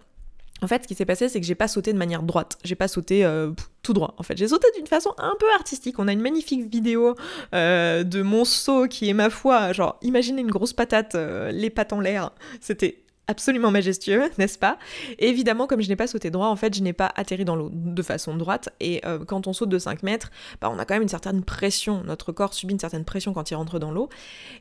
en 0.64 0.68
fait, 0.68 0.84
ce 0.84 0.88
qui 0.88 0.96
s'est 0.96 1.06
passé, 1.06 1.30
c'est 1.30 1.40
que 1.40 1.46
j'ai 1.46 1.56
pas 1.56 1.68
sauté 1.68 1.94
de 1.94 1.98
manière 1.98 2.24
droite. 2.24 2.58
J'ai 2.64 2.76
pas 2.76 2.88
sauté 2.88 3.26
euh, 3.26 3.52
tout 3.82 3.94
droit. 3.94 4.16
En 4.18 4.24
fait, 4.24 4.38
j'ai 4.38 4.48
sauté 4.48 4.68
d'une 4.76 4.88
façon 4.88 5.14
un 5.18 5.36
peu 5.40 5.52
artistique. 5.54 6.00
On 6.00 6.08
a 6.08 6.14
une 6.14 6.22
magnifique 6.22 6.70
vidéo 6.72 7.16
euh, 7.54 8.04
de 8.04 8.22
mon 8.22 8.46
saut 8.46 8.88
qui 8.88 9.10
est 9.10 9.14
ma 9.14 9.30
foi, 9.30 9.74
genre, 9.74 9.98
imaginez 10.02 10.42
une 10.42 10.52
grosse 10.52 10.74
patate, 10.74 11.16
euh, 11.16 11.52
les 11.52 11.70
pattes 11.70 11.94
en 11.94 12.00
l'air. 12.00 12.32
C'était 12.62 13.03
absolument 13.28 13.72
majestueux, 13.72 14.30
n'est-ce 14.38 14.60
pas? 14.60 14.78
Évidemment, 15.20 15.68
comme 15.68 15.82
je 15.82 15.90
n'ai 15.90 15.96
pas 15.96 16.08
sauté 16.08 16.30
droit, 16.30 16.48
en 16.48 16.56
fait, 16.56 16.76
je 16.76 16.82
n'ai 16.82 16.94
pas 16.94 17.12
atterri 17.16 17.46
dans 17.46 17.56
l'eau 17.56 17.70
de 17.74 18.02
façon 18.02 18.36
droite. 18.36 18.70
Et 18.80 19.02
euh, 19.06 19.24
quand 19.26 19.48
on 19.48 19.54
saute 19.54 19.70
de 19.70 19.80
5 19.80 20.04
mètres, 20.04 20.32
bah, 20.62 20.70
on 20.72 20.80
a 20.80 20.86
quand 20.86 20.96
même 20.96 21.04
une 21.04 21.10
certaine 21.10 21.44
pression. 21.44 22.04
Notre 22.06 22.32
corps 22.32 22.54
subit 22.54 22.74
une 22.74 22.80
certaine 22.80 23.06
pression 23.06 23.34
quand 23.34 23.50
il 23.52 23.56
rentre 23.56 23.80
dans 23.80 23.92
l'eau. 23.92 24.10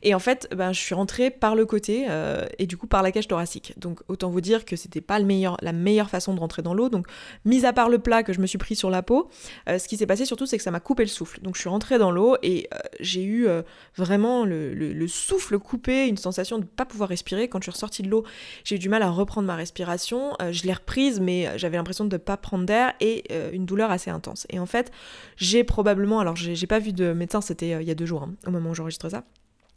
Et 0.01 0.15
en 0.15 0.19
fait, 0.19 0.47
bah, 0.55 0.71
je 0.71 0.79
suis 0.79 0.95
rentrée 0.95 1.29
par 1.29 1.55
le 1.55 1.65
côté 1.65 2.05
euh, 2.09 2.45
et 2.59 2.67
du 2.67 2.77
coup 2.77 2.87
par 2.87 3.03
la 3.03 3.11
cage 3.11 3.27
thoracique. 3.27 3.73
Donc 3.77 4.01
autant 4.07 4.29
vous 4.29 4.41
dire 4.41 4.65
que 4.65 4.75
c'était 4.75 5.01
pas 5.01 5.19
la 5.19 5.73
meilleure 5.73 6.09
façon 6.09 6.33
de 6.33 6.39
rentrer 6.39 6.61
dans 6.61 6.73
l'eau. 6.73 6.89
Donc, 6.89 7.07
mis 7.45 7.65
à 7.65 7.73
part 7.73 7.89
le 7.89 7.99
plat 7.99 8.23
que 8.23 8.33
je 8.33 8.39
me 8.39 8.47
suis 8.47 8.57
pris 8.57 8.75
sur 8.75 8.89
la 8.89 9.03
peau, 9.03 9.29
euh, 9.69 9.77
ce 9.77 9.87
qui 9.87 9.97
s'est 9.97 10.05
passé 10.05 10.25
surtout, 10.25 10.45
c'est 10.45 10.57
que 10.57 10.63
ça 10.63 10.71
m'a 10.71 10.79
coupé 10.79 11.03
le 11.03 11.09
souffle. 11.09 11.41
Donc 11.41 11.55
je 11.55 11.61
suis 11.61 11.69
rentrée 11.69 11.97
dans 11.97 12.11
l'eau 12.11 12.37
et 12.43 12.69
j'ai 12.99 13.23
eu 13.23 13.47
vraiment 13.95 14.45
le, 14.45 14.73
le, 14.73 15.07
souffle 15.07 15.59
coupé, 15.59 16.07
une 16.07 16.17
sensation 16.17 16.57
de 16.57 16.63
ne 16.63 16.67
pas 16.67 16.85
pouvoir 16.85 17.09
respirer. 17.09 17.47
Quand 17.47 17.59
je 17.59 17.65
suis 17.65 17.71
ressortie 17.71 18.03
de 18.03 18.09
l'eau, 18.09 18.23
j'ai 18.63 18.75
eu 18.75 18.79
du 18.79 18.89
mal 18.89 19.03
à 19.03 19.09
reprendre 19.09 19.47
ma 19.47 19.55
respiration. 19.55 20.33
Euh, 20.41 20.51
je 20.51 20.63
l'ai 20.63 20.73
reprise, 20.73 21.19
mais 21.19 21.57
j'avais 21.57 21.77
l'impression 21.77 22.05
de 22.05 22.13
ne 22.15 22.17
pas 22.17 22.37
prendre 22.37 22.65
d'air 22.65 22.93
et 22.99 23.23
euh, 23.31 23.51
une 23.51 23.65
douleur 23.65 23.91
assez 23.91 24.09
intense. 24.09 24.45
Et 24.49 24.59
en 24.59 24.65
fait, 24.65 24.91
j'ai 25.37 25.63
probablement, 25.63 26.19
alors 26.19 26.35
j'ai 26.35 26.67
pas 26.67 26.79
vu 26.79 26.93
de 26.93 27.13
médecin, 27.13 27.41
c'était 27.41 27.73
euh, 27.73 27.81
il 27.81 27.87
y 27.87 27.91
a 27.91 27.95
deux 27.95 28.05
jours, 28.05 28.23
hein, 28.23 28.33
au 28.47 28.51
moment 28.51 28.71
où 28.71 28.75
j'enregistre 28.75 29.09
ça. 29.09 29.23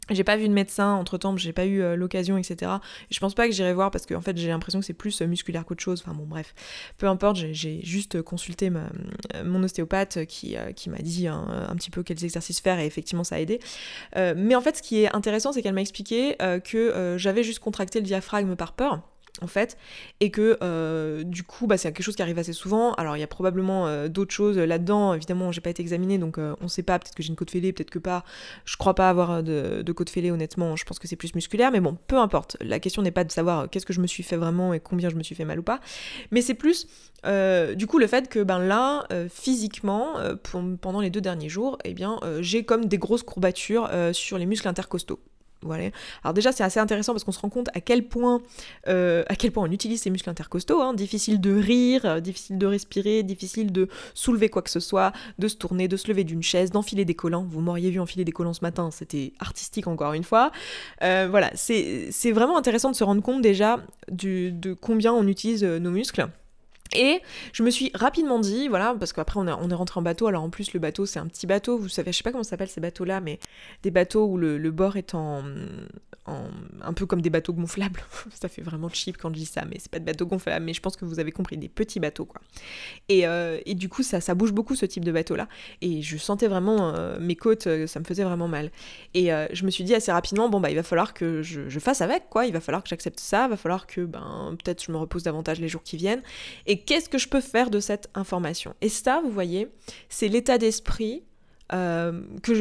J'ai 0.09 0.23
pas 0.23 0.37
vu 0.37 0.47
de 0.47 0.53
médecin 0.53 0.93
entre 0.93 1.17
temps, 1.17 1.35
j'ai 1.37 1.53
pas 1.53 1.65
eu 1.65 1.95
l'occasion, 1.95 2.37
etc. 2.37 2.71
je 3.09 3.19
pense 3.19 3.33
pas 3.35 3.47
que 3.47 3.53
j'irai 3.53 3.73
voir 3.73 3.91
parce 3.91 4.05
qu'en 4.05 4.17
en 4.17 4.21
fait 4.21 4.37
j'ai 4.37 4.47
l'impression 4.47 4.79
que 4.79 4.85
c'est 4.85 4.93
plus 4.93 5.21
musculaire 5.21 5.65
qu'autre 5.65 5.83
chose. 5.83 6.03
Enfin 6.05 6.15
bon, 6.15 6.25
bref, 6.25 6.53
peu 6.97 7.07
importe, 7.07 7.37
j'ai 7.37 7.81
juste 7.83 8.21
consulté 8.21 8.71
mon 9.43 9.63
ostéopathe 9.63 10.25
qui, 10.25 10.55
qui 10.75 10.89
m'a 10.89 10.99
dit 10.99 11.27
un, 11.27 11.75
petit 11.75 11.89
peu 11.89 12.03
quels 12.03 12.23
exercices 12.23 12.61
faire 12.61 12.79
et 12.79 12.85
effectivement 12.85 13.23
ça 13.23 13.35
a 13.35 13.39
aidé. 13.39 13.59
mais 14.15 14.55
en 14.55 14.61
fait, 14.61 14.77
ce 14.77 14.81
qui 14.81 15.03
est 15.03 15.15
intéressant, 15.15 15.51
c'est 15.51 15.61
qu'elle 15.61 15.75
m'a 15.75 15.81
expliqué 15.81 16.35
que 16.63 17.15
j'avais 17.17 17.43
juste 17.43 17.59
contracté 17.59 17.99
le 17.99 18.05
diaphragme 18.05 18.55
par 18.55 18.73
peur 18.73 19.01
en 19.41 19.47
fait, 19.47 19.77
et 20.19 20.31
que 20.31 20.57
euh, 20.61 21.23
du 21.23 21.43
coup, 21.43 21.67
bah, 21.67 21.77
c'est 21.77 21.91
quelque 21.91 22.03
chose 22.03 22.15
qui 22.15 22.21
arrive 22.21 22.39
assez 22.39 22.53
souvent. 22.53 22.93
Alors, 22.93 23.17
il 23.17 23.19
y 23.19 23.23
a 23.23 23.27
probablement 23.27 23.87
euh, 23.87 24.07
d'autres 24.07 24.33
choses 24.33 24.57
là-dedans. 24.57 25.13
Évidemment, 25.13 25.51
j'ai 25.51 25.61
pas 25.61 25.69
été 25.69 25.81
examinée, 25.81 26.17
donc 26.17 26.37
euh, 26.37 26.55
on 26.61 26.67
sait 26.67 26.83
pas. 26.83 26.99
Peut-être 26.99 27.15
que 27.15 27.23
j'ai 27.23 27.29
une 27.29 27.35
côte 27.35 27.51
fêlée, 27.51 27.73
peut-être 27.73 27.89
que 27.89 27.99
pas. 27.99 28.23
Je 28.65 28.77
crois 28.77 28.95
pas 28.95 29.09
avoir 29.09 29.43
de, 29.43 29.81
de 29.81 29.91
côte 29.91 30.09
fêlée, 30.09 30.31
honnêtement. 30.31 30.75
Je 30.75 30.85
pense 30.85 30.99
que 30.99 31.07
c'est 31.07 31.15
plus 31.15 31.35
musculaire, 31.35 31.71
mais 31.71 31.79
bon, 31.79 31.97
peu 32.07 32.17
importe. 32.17 32.57
La 32.61 32.79
question 32.79 33.01
n'est 33.01 33.11
pas 33.11 33.23
de 33.23 33.31
savoir 33.31 33.69
qu'est-ce 33.69 33.85
que 33.85 33.93
je 33.93 34.01
me 34.01 34.07
suis 34.07 34.23
fait 34.23 34.37
vraiment 34.37 34.73
et 34.73 34.79
combien 34.79 35.09
je 35.09 35.15
me 35.15 35.23
suis 35.23 35.35
fait 35.35 35.45
mal 35.45 35.59
ou 35.59 35.63
pas, 35.63 35.79
mais 36.31 36.41
c'est 36.41 36.53
plus 36.53 36.87
du 37.75 37.87
coup 37.87 37.99
le 37.99 38.07
fait 38.07 38.29
que 38.29 38.41
ben 38.41 38.59
là, 38.59 39.05
physiquement, 39.29 40.13
pendant 40.79 41.01
les 41.01 41.09
deux 41.09 41.19
derniers 41.19 41.49
jours, 41.49 41.77
eh 41.83 41.93
bien, 41.93 42.19
j'ai 42.39 42.63
comme 42.63 42.85
des 42.85 42.97
grosses 42.97 43.23
courbatures 43.23 43.89
sur 44.13 44.37
les 44.37 44.45
muscles 44.45 44.67
intercostaux. 44.67 45.19
Alors 46.23 46.33
déjà 46.33 46.51
c'est 46.51 46.63
assez 46.63 46.79
intéressant 46.79 47.13
parce 47.13 47.23
qu'on 47.23 47.31
se 47.31 47.39
rend 47.39 47.49
compte 47.49 47.69
à 47.73 47.81
quel 47.81 48.07
point, 48.07 48.41
euh, 48.87 49.23
on 49.55 49.71
utilise 49.71 50.01
ces 50.01 50.09
muscles 50.09 50.29
intercostaux. 50.29 50.81
Hein. 50.81 50.93
Difficile 50.93 51.41
de 51.41 51.53
rire, 51.53 52.05
euh, 52.05 52.19
difficile 52.19 52.57
de 52.57 52.65
respirer, 52.65 53.23
difficile 53.23 53.71
de 53.71 53.87
soulever 54.13 54.49
quoi 54.49 54.61
que 54.61 54.69
ce 54.69 54.79
soit, 54.79 55.13
de 55.39 55.47
se 55.47 55.55
tourner, 55.55 55.87
de 55.87 55.97
se 55.97 56.07
lever 56.07 56.23
d'une 56.23 56.43
chaise, 56.43 56.71
d'enfiler 56.71 57.05
des 57.05 57.15
collants. 57.15 57.45
Vous 57.49 57.61
m'auriez 57.61 57.89
vu 57.89 57.99
enfiler 57.99 58.25
des 58.25 58.31
collants 58.31 58.53
ce 58.53 58.61
matin, 58.61 58.91
c'était 58.91 59.33
artistique 59.39 59.87
encore 59.87 60.13
une 60.13 60.23
fois. 60.23 60.51
Euh, 61.03 61.27
voilà, 61.29 61.51
c'est 61.55 62.31
vraiment 62.31 62.57
intéressant 62.57 62.91
de 62.91 62.95
se 62.95 63.03
rendre 63.03 63.21
compte 63.21 63.41
déjà 63.41 63.79
de 64.09 64.73
combien 64.73 65.13
on 65.13 65.27
utilise 65.27 65.63
nos 65.63 65.91
muscles. 65.91 66.27
Et 66.93 67.21
je 67.53 67.63
me 67.63 67.69
suis 67.69 67.91
rapidement 67.93 68.39
dit, 68.39 68.67
voilà, 68.67 68.95
parce 68.97 69.13
qu'après 69.13 69.39
on, 69.39 69.47
est 69.47 69.73
rentré 69.73 69.99
en 69.99 70.03
bateau, 70.03 70.27
alors 70.27 70.43
en 70.43 70.49
plus 70.49 70.73
le 70.73 70.79
bateau 70.79 71.05
c'est 71.05 71.19
un 71.19 71.27
petit 71.27 71.47
bateau, 71.47 71.77
vous 71.77 71.89
savez, 71.89 72.11
je 72.11 72.17
sais 72.17 72.23
pas 72.23 72.31
comment 72.31 72.43
ça 72.43 72.51
s'appelle 72.51 72.69
ces 72.69 72.81
bateaux-là, 72.81 73.21
mais 73.21 73.39
des 73.83 73.91
bateaux 73.91 74.25
où 74.25 74.37
le 74.37 74.71
bord 74.71 74.97
est 74.97 75.13
en, 75.13 75.43
un 76.27 76.93
peu 76.93 77.05
comme 77.05 77.21
des 77.21 77.29
bateaux 77.29 77.53
gonflables. 77.53 78.01
ça 78.31 78.47
fait 78.47 78.61
vraiment 78.61 78.89
cheap 78.89 79.17
quand 79.17 79.29
je 79.29 79.35
dis 79.35 79.45
ça, 79.45 79.63
mais 79.65 79.77
c'est 79.79 79.91
pas 79.91 79.99
de 79.99 80.05
bateaux 80.05 80.25
gonflables, 80.25 80.65
mais 80.65 80.73
je 80.73 80.81
pense 80.81 80.95
que 80.95 81.05
vous 81.05 81.19
avez 81.19 81.31
compris, 81.31 81.57
des 81.57 81.69
petits 81.69 81.99
bateaux 81.99 82.25
quoi. 82.25 82.41
Et, 83.09 83.27
euh, 83.27 83.59
et 83.65 83.75
du 83.75 83.89
coup 83.89 84.03
ça, 84.03 84.21
ça 84.21 84.35
bouge 84.35 84.51
beaucoup 84.51 84.75
ce 84.75 84.85
type 84.85 85.05
de 85.05 85.11
bateau-là, 85.11 85.47
et 85.81 86.01
je 86.01 86.17
sentais 86.17 86.47
vraiment 86.47 86.93
euh, 86.95 87.19
mes 87.19 87.35
côtes, 87.35 87.67
euh, 87.67 87.87
ça 87.87 87.99
me 87.99 88.05
faisait 88.05 88.23
vraiment 88.23 88.47
mal. 88.47 88.71
Et 89.13 89.29
je 89.51 89.65
me 89.65 89.71
suis 89.71 89.83
dit 89.83 89.95
assez 89.95 90.11
rapidement, 90.11 90.49
bon 90.49 90.59
bah 90.59 90.69
il 90.69 90.75
va 90.75 90.83
falloir 90.83 91.13
que 91.13 91.41
je, 91.41 91.69
je 91.69 91.79
fasse 91.79 92.01
avec 92.01 92.29
quoi, 92.29 92.45
il 92.45 92.53
va 92.53 92.59
falloir 92.59 92.83
que 92.83 92.89
j'accepte 92.89 93.19
ça, 93.19 93.45
il 93.45 93.49
va 93.49 93.57
falloir 93.57 93.87
que 93.87 94.01
ben 94.01 94.55
peut-être 94.63 94.83
je 94.83 94.91
me 94.91 94.97
repose 94.97 95.23
davantage 95.23 95.59
les 95.59 95.67
jours 95.67 95.83
qui 95.83 95.97
viennent. 95.97 96.21
Et 96.65 96.79
qu'est-ce 96.79 97.09
que 97.09 97.17
je 97.17 97.27
peux 97.27 97.41
faire 97.41 97.69
de 97.69 97.79
cette 97.79 98.09
information? 98.13 98.75
Et 98.81 98.89
ça, 98.89 99.21
vous 99.23 99.31
voyez, 99.31 99.69
c'est 100.09 100.27
l'état 100.27 100.57
d'esprit 100.57 101.23
euh, 101.73 102.21
que, 102.43 102.53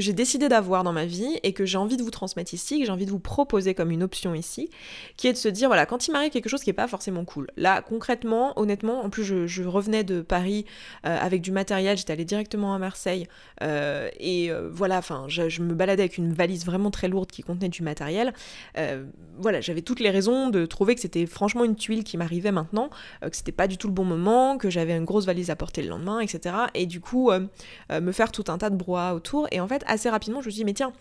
j'ai 0.00 0.12
décidé 0.12 0.48
d'avoir 0.48 0.84
dans 0.84 0.92
ma 0.92 1.06
vie 1.06 1.38
et 1.42 1.52
que 1.52 1.64
j'ai 1.64 1.78
envie 1.78 1.96
de 1.96 2.02
vous 2.02 2.10
transmettre 2.10 2.52
ici, 2.52 2.80
que 2.80 2.86
j'ai 2.86 2.92
envie 2.92 3.06
de 3.06 3.10
vous 3.10 3.18
proposer 3.18 3.74
comme 3.74 3.90
une 3.90 4.02
option 4.02 4.34
ici, 4.34 4.68
qui 5.16 5.28
est 5.28 5.32
de 5.32 5.38
se 5.38 5.48
dire, 5.48 5.68
voilà, 5.68 5.86
quand 5.86 6.06
il 6.06 6.12
m'arrive 6.12 6.30
quelque 6.30 6.48
chose 6.48 6.62
qui 6.62 6.68
n'est 6.68 6.74
pas 6.74 6.88
forcément 6.88 7.24
cool, 7.24 7.48
là, 7.56 7.82
concrètement, 7.82 8.58
honnêtement, 8.58 9.04
en 9.04 9.10
plus, 9.10 9.24
je, 9.24 9.62
revenais 9.62 10.04
de 10.04 10.20
Paris 10.20 10.66
euh, 11.06 11.16
avec 11.18 11.40
du 11.40 11.52
matériel, 11.52 11.96
j'étais 11.96 12.12
allée 12.12 12.24
directement 12.24 12.74
à 12.74 12.78
Marseille, 12.78 13.26
euh, 13.62 14.08
et 14.18 14.50
voilà, 14.70 14.98
enfin, 14.98 15.24
je, 15.28 15.48
je, 15.48 15.62
me 15.62 15.74
baladais 15.74 16.02
avec 16.02 16.18
une 16.18 16.32
valise 16.32 16.66
vraiment 16.66 16.90
très 16.90 17.08
lourde 17.08 17.30
qui 17.30 17.42
contenait 17.42 17.68
du 17.68 17.82
matériel. 17.82 18.32
voilà, 19.38 19.60
j'avais 19.60 19.82
toutes 19.82 20.00
les 20.00 20.10
raisons 20.10 20.50
de 20.50 20.66
trouver 20.66 20.94
que 20.94 21.00
c'était 21.00 21.26
franchement 21.26 21.64
une 21.64 21.76
tuile 21.76 22.04
qui 22.04 22.16
m'arrivait 22.16 22.52
maintenant, 22.52 22.90
que 23.22 23.36
c'était 23.36 23.52
pas 23.52 23.66
du 23.66 23.78
tout 23.78 23.86
le 23.86 23.94
bon 23.94 24.04
moment, 24.04 24.58
que 24.58 24.68
j'avais 24.68 24.96
une 24.96 25.04
grosse 25.04 25.24
valise 25.24 25.50
à 25.50 25.56
porter 25.56 25.82
le 25.82 25.88
lendemain, 25.88 26.20
etc. 26.20 26.54
Et 26.74 26.86
du 26.86 27.00
coup, 27.00 27.30
me 27.90 28.12
faire 28.12 28.32
tout 28.32 28.41
un 28.50 28.58
tas 28.58 28.70
de 28.70 28.76
brouhaha 28.76 29.14
autour. 29.14 29.46
Et 29.50 29.60
en 29.60 29.68
fait, 29.68 29.82
assez 29.86 30.08
rapidement, 30.08 30.40
je 30.40 30.46
me 30.46 30.50
suis 30.50 30.60
dit, 30.60 30.64
mais 30.64 30.74
tiens, 30.74 30.92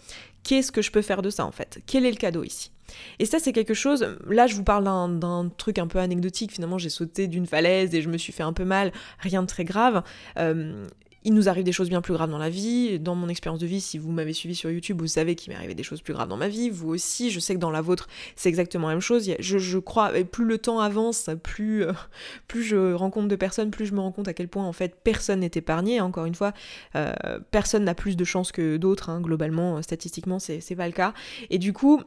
qu'est-ce 0.43 0.71
que 0.71 0.81
je 0.81 0.91
peux 0.91 1.01
faire 1.01 1.21
de 1.21 1.29
ça 1.29 1.45
en 1.45 1.51
fait? 1.51 1.81
Quel 1.86 2.05
est 2.05 2.12
le 2.12 2.17
cadeau 2.17 2.43
ici? 2.43 2.71
Et 3.19 3.25
ça, 3.25 3.39
c'est 3.39 3.53
quelque 3.53 3.74
chose. 3.74 4.17
Là, 4.27 4.48
je 4.48 4.55
vous 4.55 4.63
parle 4.63 4.83
d'un 4.83 5.50
truc 5.57 5.79
un 5.79 5.88
peu 5.88 6.00
anecdotique. 6.00 6.51
Finalement, 6.51 6.77
j'ai 6.77 6.89
sauté 6.89 7.27
d'une 7.27 7.45
falaise 7.45 7.95
et 7.95 8.01
je 8.01 8.10
me 8.10 8.17
suis 8.17 8.33
fait 8.33 8.43
un 8.43 8.53
peu 8.53 8.65
mal. 8.65 8.91
Rien 9.19 9.41
de 9.41 9.48
très 9.48 9.63
grave. 9.63 10.03
Euh, 10.38 10.86
il 11.23 11.33
nous 11.33 11.49
arrive 11.49 11.63
des 11.63 11.71
choses 11.71 11.89
bien 11.89 12.01
plus 12.01 12.13
graves 12.13 12.29
dans 12.29 12.37
la 12.37 12.49
vie. 12.49 12.99
Dans 12.99 13.15
mon 13.15 13.29
expérience 13.29 13.59
de 13.59 13.67
vie, 13.67 13.81
si 13.81 13.97
vous 13.97 14.11
m'avez 14.11 14.33
suivi 14.33 14.55
sur 14.55 14.71
YouTube, 14.71 14.99
vous 15.01 15.07
savez 15.07 15.35
qu'il 15.35 15.51
m'est 15.51 15.57
arrivé 15.57 15.75
des 15.75 15.83
choses 15.83 16.01
plus 16.01 16.13
graves 16.13 16.27
dans 16.27 16.37
ma 16.37 16.47
vie. 16.47 16.69
Vous 16.69 16.89
aussi, 16.89 17.29
je 17.29 17.39
sais 17.39 17.53
que 17.53 17.59
dans 17.59 17.69
la 17.69 17.81
vôtre, 17.81 18.07
c'est 18.35 18.49
exactement 18.49 18.87
la 18.87 18.95
même 18.95 19.01
chose. 19.01 19.29
Je, 19.39 19.77
crois, 19.77 20.11
plus 20.23 20.45
le 20.45 20.57
temps 20.57 20.79
avance, 20.79 21.29
plus, 21.43 21.83
euh, 21.83 21.93
plus 22.47 22.63
je 22.63 22.93
rencontre 22.93 23.27
de 23.27 23.35
personnes, 23.35 23.71
plus 23.71 23.85
je 23.85 23.93
me 23.93 23.99
rends 23.99 24.11
compte 24.11 24.27
à 24.27 24.33
quel 24.33 24.47
point, 24.47 24.65
en 24.65 24.73
fait, 24.73 24.95
personne 25.03 25.41
n'est 25.41 25.51
épargné. 25.53 26.01
Encore 26.01 26.25
une 26.25 26.35
fois, 26.35 26.53
euh, 26.95 27.13
personne 27.51 27.83
n'a 27.83 27.95
plus 27.95 28.15
de 28.15 28.23
chance 28.23 28.51
que 28.51 28.77
d'autres, 28.77 29.09
hein, 29.09 29.21
globalement, 29.21 29.77
euh, 29.77 29.81
statistiquement, 29.81 30.39
c'est 30.39 30.75
pas 30.75 30.87
le 30.87 30.93
cas. 30.93 31.13
Et 31.49 31.59
du 31.59 31.73
coup, 31.73 32.01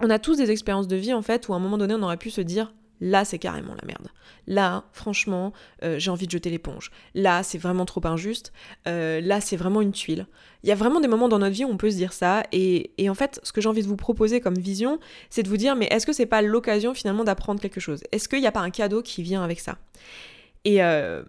on 0.00 0.10
a 0.10 0.18
tous 0.18 0.36
des 0.36 0.50
expériences 0.50 0.88
de 0.88 0.96
vie, 0.96 1.12
en 1.12 1.22
fait, 1.22 1.48
où 1.48 1.54
à 1.54 1.56
un 1.56 1.60
moment 1.60 1.78
donné, 1.78 1.94
on 1.94 2.02
aurait 2.02 2.16
pu 2.16 2.30
se 2.30 2.40
dire 2.40 2.72
Là, 3.00 3.24
c'est 3.24 3.38
carrément 3.38 3.74
la 3.74 3.86
merde. 3.86 4.08
Là, 4.46 4.84
franchement, 4.92 5.52
euh, 5.82 5.98
j'ai 5.98 6.10
envie 6.10 6.26
de 6.26 6.30
jeter 6.30 6.50
l'éponge. 6.50 6.90
Là, 7.14 7.42
c'est 7.42 7.58
vraiment 7.58 7.84
trop 7.84 8.04
injuste. 8.06 8.52
Euh, 8.86 9.20
là, 9.20 9.40
c'est 9.40 9.56
vraiment 9.56 9.80
une 9.80 9.92
tuile. 9.92 10.26
Il 10.62 10.68
y 10.68 10.72
a 10.72 10.74
vraiment 10.74 11.00
des 11.00 11.08
moments 11.08 11.28
dans 11.28 11.38
notre 11.38 11.54
vie 11.54 11.64
où 11.64 11.68
on 11.68 11.76
peut 11.76 11.90
se 11.90 11.96
dire 11.96 12.12
ça. 12.12 12.44
Et, 12.52 12.90
en 13.08 13.14
fait, 13.14 13.40
ce 13.42 13.52
que 13.52 13.60
j'ai 13.60 13.68
envie 13.68 13.82
de 13.82 13.88
vous 13.88 13.96
proposer 13.96 14.40
comme 14.40 14.56
vision, 14.56 14.98
c'est 15.28 15.42
de 15.42 15.48
vous 15.48 15.56
dire, 15.56 15.76
mais 15.76 15.86
est-ce 15.90 16.06
que 16.06 16.12
c'est 16.12 16.26
pas 16.26 16.42
l'occasion 16.42 16.94
finalement 16.94 17.24
d'apprendre 17.24 17.60
quelque 17.60 17.80
chose? 17.80 18.02
Est-ce 18.12 18.28
qu'il 18.28 18.40
n'y 18.40 18.46
a 18.46 18.52
pas 18.52 18.60
un 18.60 18.70
cadeau 18.70 19.02
qui 19.02 19.22
vient 19.22 19.42
avec 19.42 19.60
ça? 19.60 19.76
Et, 20.64 20.82
euh, 20.82 21.22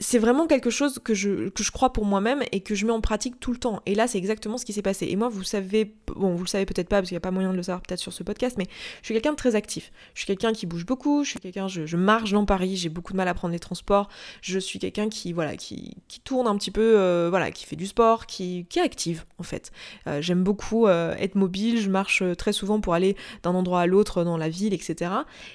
c'est 0.00 0.18
vraiment 0.18 0.46
quelque 0.46 0.70
chose 0.70 1.00
que 1.02 1.12
je, 1.12 1.48
que 1.48 1.64
je 1.64 1.72
crois 1.72 1.92
pour 1.92 2.04
moi-même 2.04 2.44
et 2.52 2.60
que 2.60 2.76
je 2.76 2.86
mets 2.86 2.92
en 2.92 3.00
pratique 3.00 3.40
tout 3.40 3.50
le 3.50 3.58
temps. 3.58 3.82
Et 3.84 3.96
là, 3.96 4.06
c'est 4.06 4.18
exactement 4.18 4.56
ce 4.56 4.64
qui 4.64 4.72
s'est 4.72 4.82
passé. 4.82 5.08
Et 5.10 5.16
moi, 5.16 5.28
vous 5.28 5.42
savez, 5.42 5.92
bon, 6.14 6.34
vous 6.34 6.44
le 6.44 6.48
savez 6.48 6.66
peut-être 6.66 6.88
pas 6.88 6.98
parce 6.98 7.08
qu'il 7.08 7.16
n'y 7.16 7.18
a 7.18 7.20
pas 7.20 7.32
moyen 7.32 7.50
de 7.50 7.56
le 7.56 7.64
savoir 7.64 7.82
peut-être 7.82 7.98
sur 7.98 8.12
ce 8.12 8.22
podcast, 8.22 8.56
mais 8.58 8.66
je 9.00 9.06
suis 9.06 9.14
quelqu'un 9.14 9.32
de 9.32 9.36
très 9.36 9.56
actif. 9.56 9.90
Je 10.14 10.20
suis 10.20 10.26
quelqu'un 10.26 10.52
qui 10.52 10.66
bouge 10.66 10.86
beaucoup, 10.86 11.24
je 11.24 11.30
suis 11.30 11.40
quelqu'un, 11.40 11.66
je, 11.66 11.96
marche 11.96 12.30
dans 12.30 12.44
Paris, 12.44 12.76
j'ai 12.76 12.90
beaucoup 12.90 13.12
de 13.12 13.16
mal 13.16 13.26
à 13.26 13.34
prendre 13.34 13.52
les 13.52 13.58
transports. 13.58 14.08
Je 14.40 14.60
suis 14.60 14.78
quelqu'un 14.78 15.08
qui, 15.08 15.32
voilà, 15.32 15.56
qui, 15.56 15.96
qui, 16.06 16.20
tourne 16.20 16.46
un 16.46 16.56
petit 16.56 16.70
peu, 16.70 16.96
euh, 16.96 17.26
voilà, 17.28 17.50
qui 17.50 17.66
fait 17.66 17.76
du 17.76 17.86
sport, 17.86 18.26
qui, 18.26 18.66
qui 18.68 18.78
est 18.78 18.82
active 18.82 19.24
en 19.38 19.42
fait. 19.42 19.72
Euh, 20.06 20.22
j'aime 20.22 20.44
beaucoup 20.44 20.86
euh, 20.86 21.16
être 21.18 21.34
mobile, 21.34 21.80
je 21.80 21.90
marche 21.90 22.22
très 22.36 22.52
souvent 22.52 22.80
pour 22.80 22.94
aller 22.94 23.16
d'un 23.42 23.54
endroit 23.54 23.80
à 23.80 23.86
l'autre 23.86 24.22
dans 24.22 24.36
la 24.36 24.48
ville, 24.48 24.74
etc. 24.74 25.10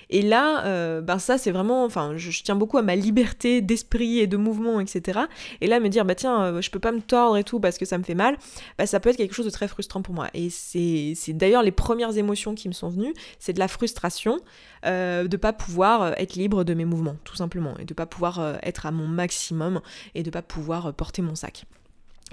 Et 0.10 0.22
là, 0.22 1.00
ben 1.02 1.20
ça, 1.20 1.38
c'est 1.38 1.52
vraiment, 1.52 1.86
enfin, 1.86 2.14
je, 2.18 2.30
je 2.30 2.44
tiens 2.44 2.56
beaucoup 2.56 2.78
à 2.78 2.82
ma 2.82 2.96
liberté 2.96 3.62
d'esprit 3.62 4.20
et 4.20 4.28
de 4.28 4.33
mouvement, 4.38 4.80
etc. 4.80 5.22
Et 5.62 5.68
là, 5.68 5.80
me 5.80 5.90
dire, 5.90 6.06
bah 6.06 6.16
tiens, 6.16 6.44
euh, 6.44 6.62
je 6.62 6.70
peux 6.70 6.80
pas 6.80 6.92
me 6.92 7.02
tordre 7.02 7.38
et 7.38 7.44
tout 7.44 7.60
parce 7.60 7.78
que 7.78 7.86
ça 7.86 7.98
me 7.98 8.04
fait 8.04 8.16
mal, 8.16 8.38
bah 8.78 8.86
ça 8.86 9.00
peut 9.00 9.10
être 9.10 9.18
quelque 9.18 9.36
chose 9.36 9.46
de 9.46 9.52
très 9.52 9.68
frustrant 9.68 10.02
pour 10.02 10.14
moi. 10.14 10.28
Et 10.34 10.50
c'est 10.50 11.34
d'ailleurs 11.34 11.64
les 11.64 11.72
premières 11.72 12.18
émotions 12.18 12.56
qui 12.56 12.68
me 12.68 12.74
sont 12.74 12.90
venues, 12.90 13.14
c'est 13.40 13.54
de 13.54 13.60
la 13.60 13.68
frustration 13.68 14.40
euh, 14.86 15.28
de 15.28 15.38
pas 15.38 15.54
pouvoir 15.54 16.02
euh, 16.02 16.12
être 16.18 16.36
libre 16.36 16.64
de 16.64 16.74
mes 16.74 16.86
mouvements, 16.86 17.16
tout 17.24 17.36
simplement, 17.36 17.76
et 17.80 17.86
de 17.86 17.94
pas 17.94 18.06
pouvoir 18.06 18.58
être 18.64 18.86
à 18.86 18.92
mon 18.92 19.08
maximum 19.08 19.82
et 20.16 20.24
de 20.24 20.30
pas 20.30 20.42
pouvoir 20.42 20.94
porter 20.94 21.22
mon 21.22 21.36
sac. 21.36 21.66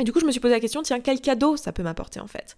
Et 0.00 0.04
du 0.04 0.12
coup, 0.12 0.20
je 0.20 0.24
me 0.24 0.30
suis 0.30 0.40
posé 0.40 0.54
la 0.54 0.60
question, 0.60 0.82
tiens, 0.82 0.98
quel 0.98 1.20
cadeau 1.20 1.58
ça 1.58 1.72
peut 1.72 1.82
m'apporter 1.82 2.20
en 2.20 2.26
fait? 2.26 2.56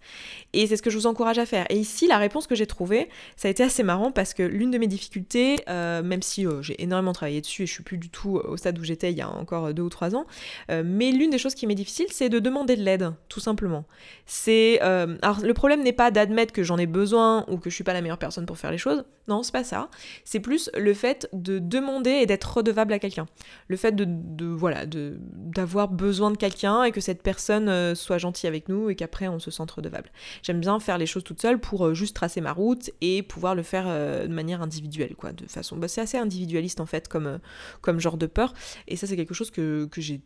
Et 0.53 0.69
c'est 0.69 0.77
ce 0.77 0.83
que 0.83 0.91
je 0.91 0.97
vous 0.97 1.07
encourage 1.07 1.39
à 1.39 1.47
faire. 1.47 1.67
Et 1.71 1.77
ici, 1.77 2.07
la 2.07 2.19
réponse 2.19 2.47
que 2.47 2.55
j'ai 2.55 2.67
trouvée, 2.67 3.09
ça 3.37 3.49
a 3.49 3.51
été 3.51 3.65
assez 3.65 3.83
marrant 3.83 4.13
parce 4.13 4.33
que 4.33 4.45
l'une 4.45 4.71
de 4.71 4.79
mes 4.79 4.87
difficultés, 4.87 5.57
euh, 5.69 6.03
même 6.05 6.23
si 6.23 6.47
euh, 6.47 6.63
j'ai 6.63 6.81
énormément 6.81 7.13
travaillé 7.13 7.41
dessus 7.41 7.65
et 7.65 7.67
je 7.67 7.73
suis 7.73 7.83
plus 7.83 7.99
du 7.99 8.11
tout 8.11 8.37
au 8.37 8.57
stade 8.57 8.79
où 8.79 8.85
j'étais 8.85 9.11
il 9.11 9.19
y 9.19 9.23
a 9.23 9.29
encore 9.29 9.75
deux 9.75 9.83
ou 9.83 9.89
trois 9.89 10.15
ans, 10.15 10.25
euh, 10.71 10.85
mais 10.87 11.11
l'une 11.11 11.31
des 11.31 11.39
choses 11.39 11.57
qui 11.57 11.67
m'est 11.67 11.75
difficile, 11.75 12.07
c'est 12.11 12.29
de 12.29 12.39
demander 12.39 12.77
de 12.77 12.83
l'aide, 12.83 13.13
tout 13.29 13.41
simplement. 13.41 13.85
C'est, 14.25 14.81
alors 14.81 15.41
le 15.43 15.53
problème 15.53 15.83
n'est 15.83 15.93
pas 15.93 16.13
d'admettre 16.13 16.53
que 16.53 16.63
j'en 16.63 16.79
ai 16.79 16.87
besoin 16.87 17.45
ou 17.49 17.59
que 17.59 17.71
je 17.71 17.75
suis 17.75 17.85
pas 17.85 17.93
la 17.93 18.03
meilleure 18.03 18.19
personne 18.19 18.47
pour 18.47 18.57
faire 18.57 18.71
les 18.71 18.79
choses. 18.79 19.05
Non, 19.29 19.43
c'est 19.43 19.53
pas 19.53 19.65
ça. 19.65 19.89
C'est 20.25 20.41
plus 20.41 20.71
le 20.77 20.95
fait 20.95 21.29
de 21.33 21.59
demander 21.59 22.11
et 22.11 22.27
d'être 22.27 22.57
redevable 22.57 22.93
à 22.93 22.99
quelqu'un. 22.99 23.27
Le 23.69 23.77
fait 23.77 23.93
de, 23.93 24.05
de 24.09 24.47
voilà, 24.47 24.87
de 24.87 25.17
d'avoir 25.21 25.89
besoin 25.89 26.31
de 26.31 26.37
quelqu'un 26.37 26.85
et 26.85 26.93
que 26.93 27.01
cette 27.01 27.23
personne 27.23 27.32
euh, 27.51 27.95
soit 27.95 28.19
gentille 28.19 28.49
avec 28.49 28.69
nous 28.69 28.91
et 28.91 28.97
qu'après 28.97 29.29
on 29.29 29.39
se 29.39 29.51
sente 29.51 29.71
redevable. 29.71 30.11
J'aime 30.43 30.61
bien 30.61 30.79
faire 30.81 30.99
les 30.99 31.07
choses 31.07 31.25
toute 31.25 31.41
seule 31.41 31.59
pour 31.59 31.87
euh, 31.87 31.95
juste 31.95 32.15
tracer 32.15 32.41
ma 32.41 32.53
route 32.53 32.91
et 33.01 33.23
pouvoir 33.23 33.55
le 33.55 33.63
faire 33.63 33.85
euh, 33.87 34.27
de 34.27 34.33
manière 34.33 34.63
individuelle, 34.63 35.15
quoi, 35.17 35.33
de 35.33 35.47
façon. 35.47 35.77
Bah, 35.77 35.89
c'est 35.89 36.01
assez 36.01 36.19
individualiste 36.19 36.81
en 36.81 36.87
fait 36.87 37.09
comme, 37.09 37.39
comme 37.81 38.01
genre 38.01 38.17
de 38.17 38.27
peur. 38.27 38.55
Et 38.89 38.97
ça 38.97 39.07
c'est 39.07 39.17
quelque 39.17 39.35
chose 39.35 39.51
que, 39.51 39.87
que 39.91 40.01
j'ai 40.01 40.21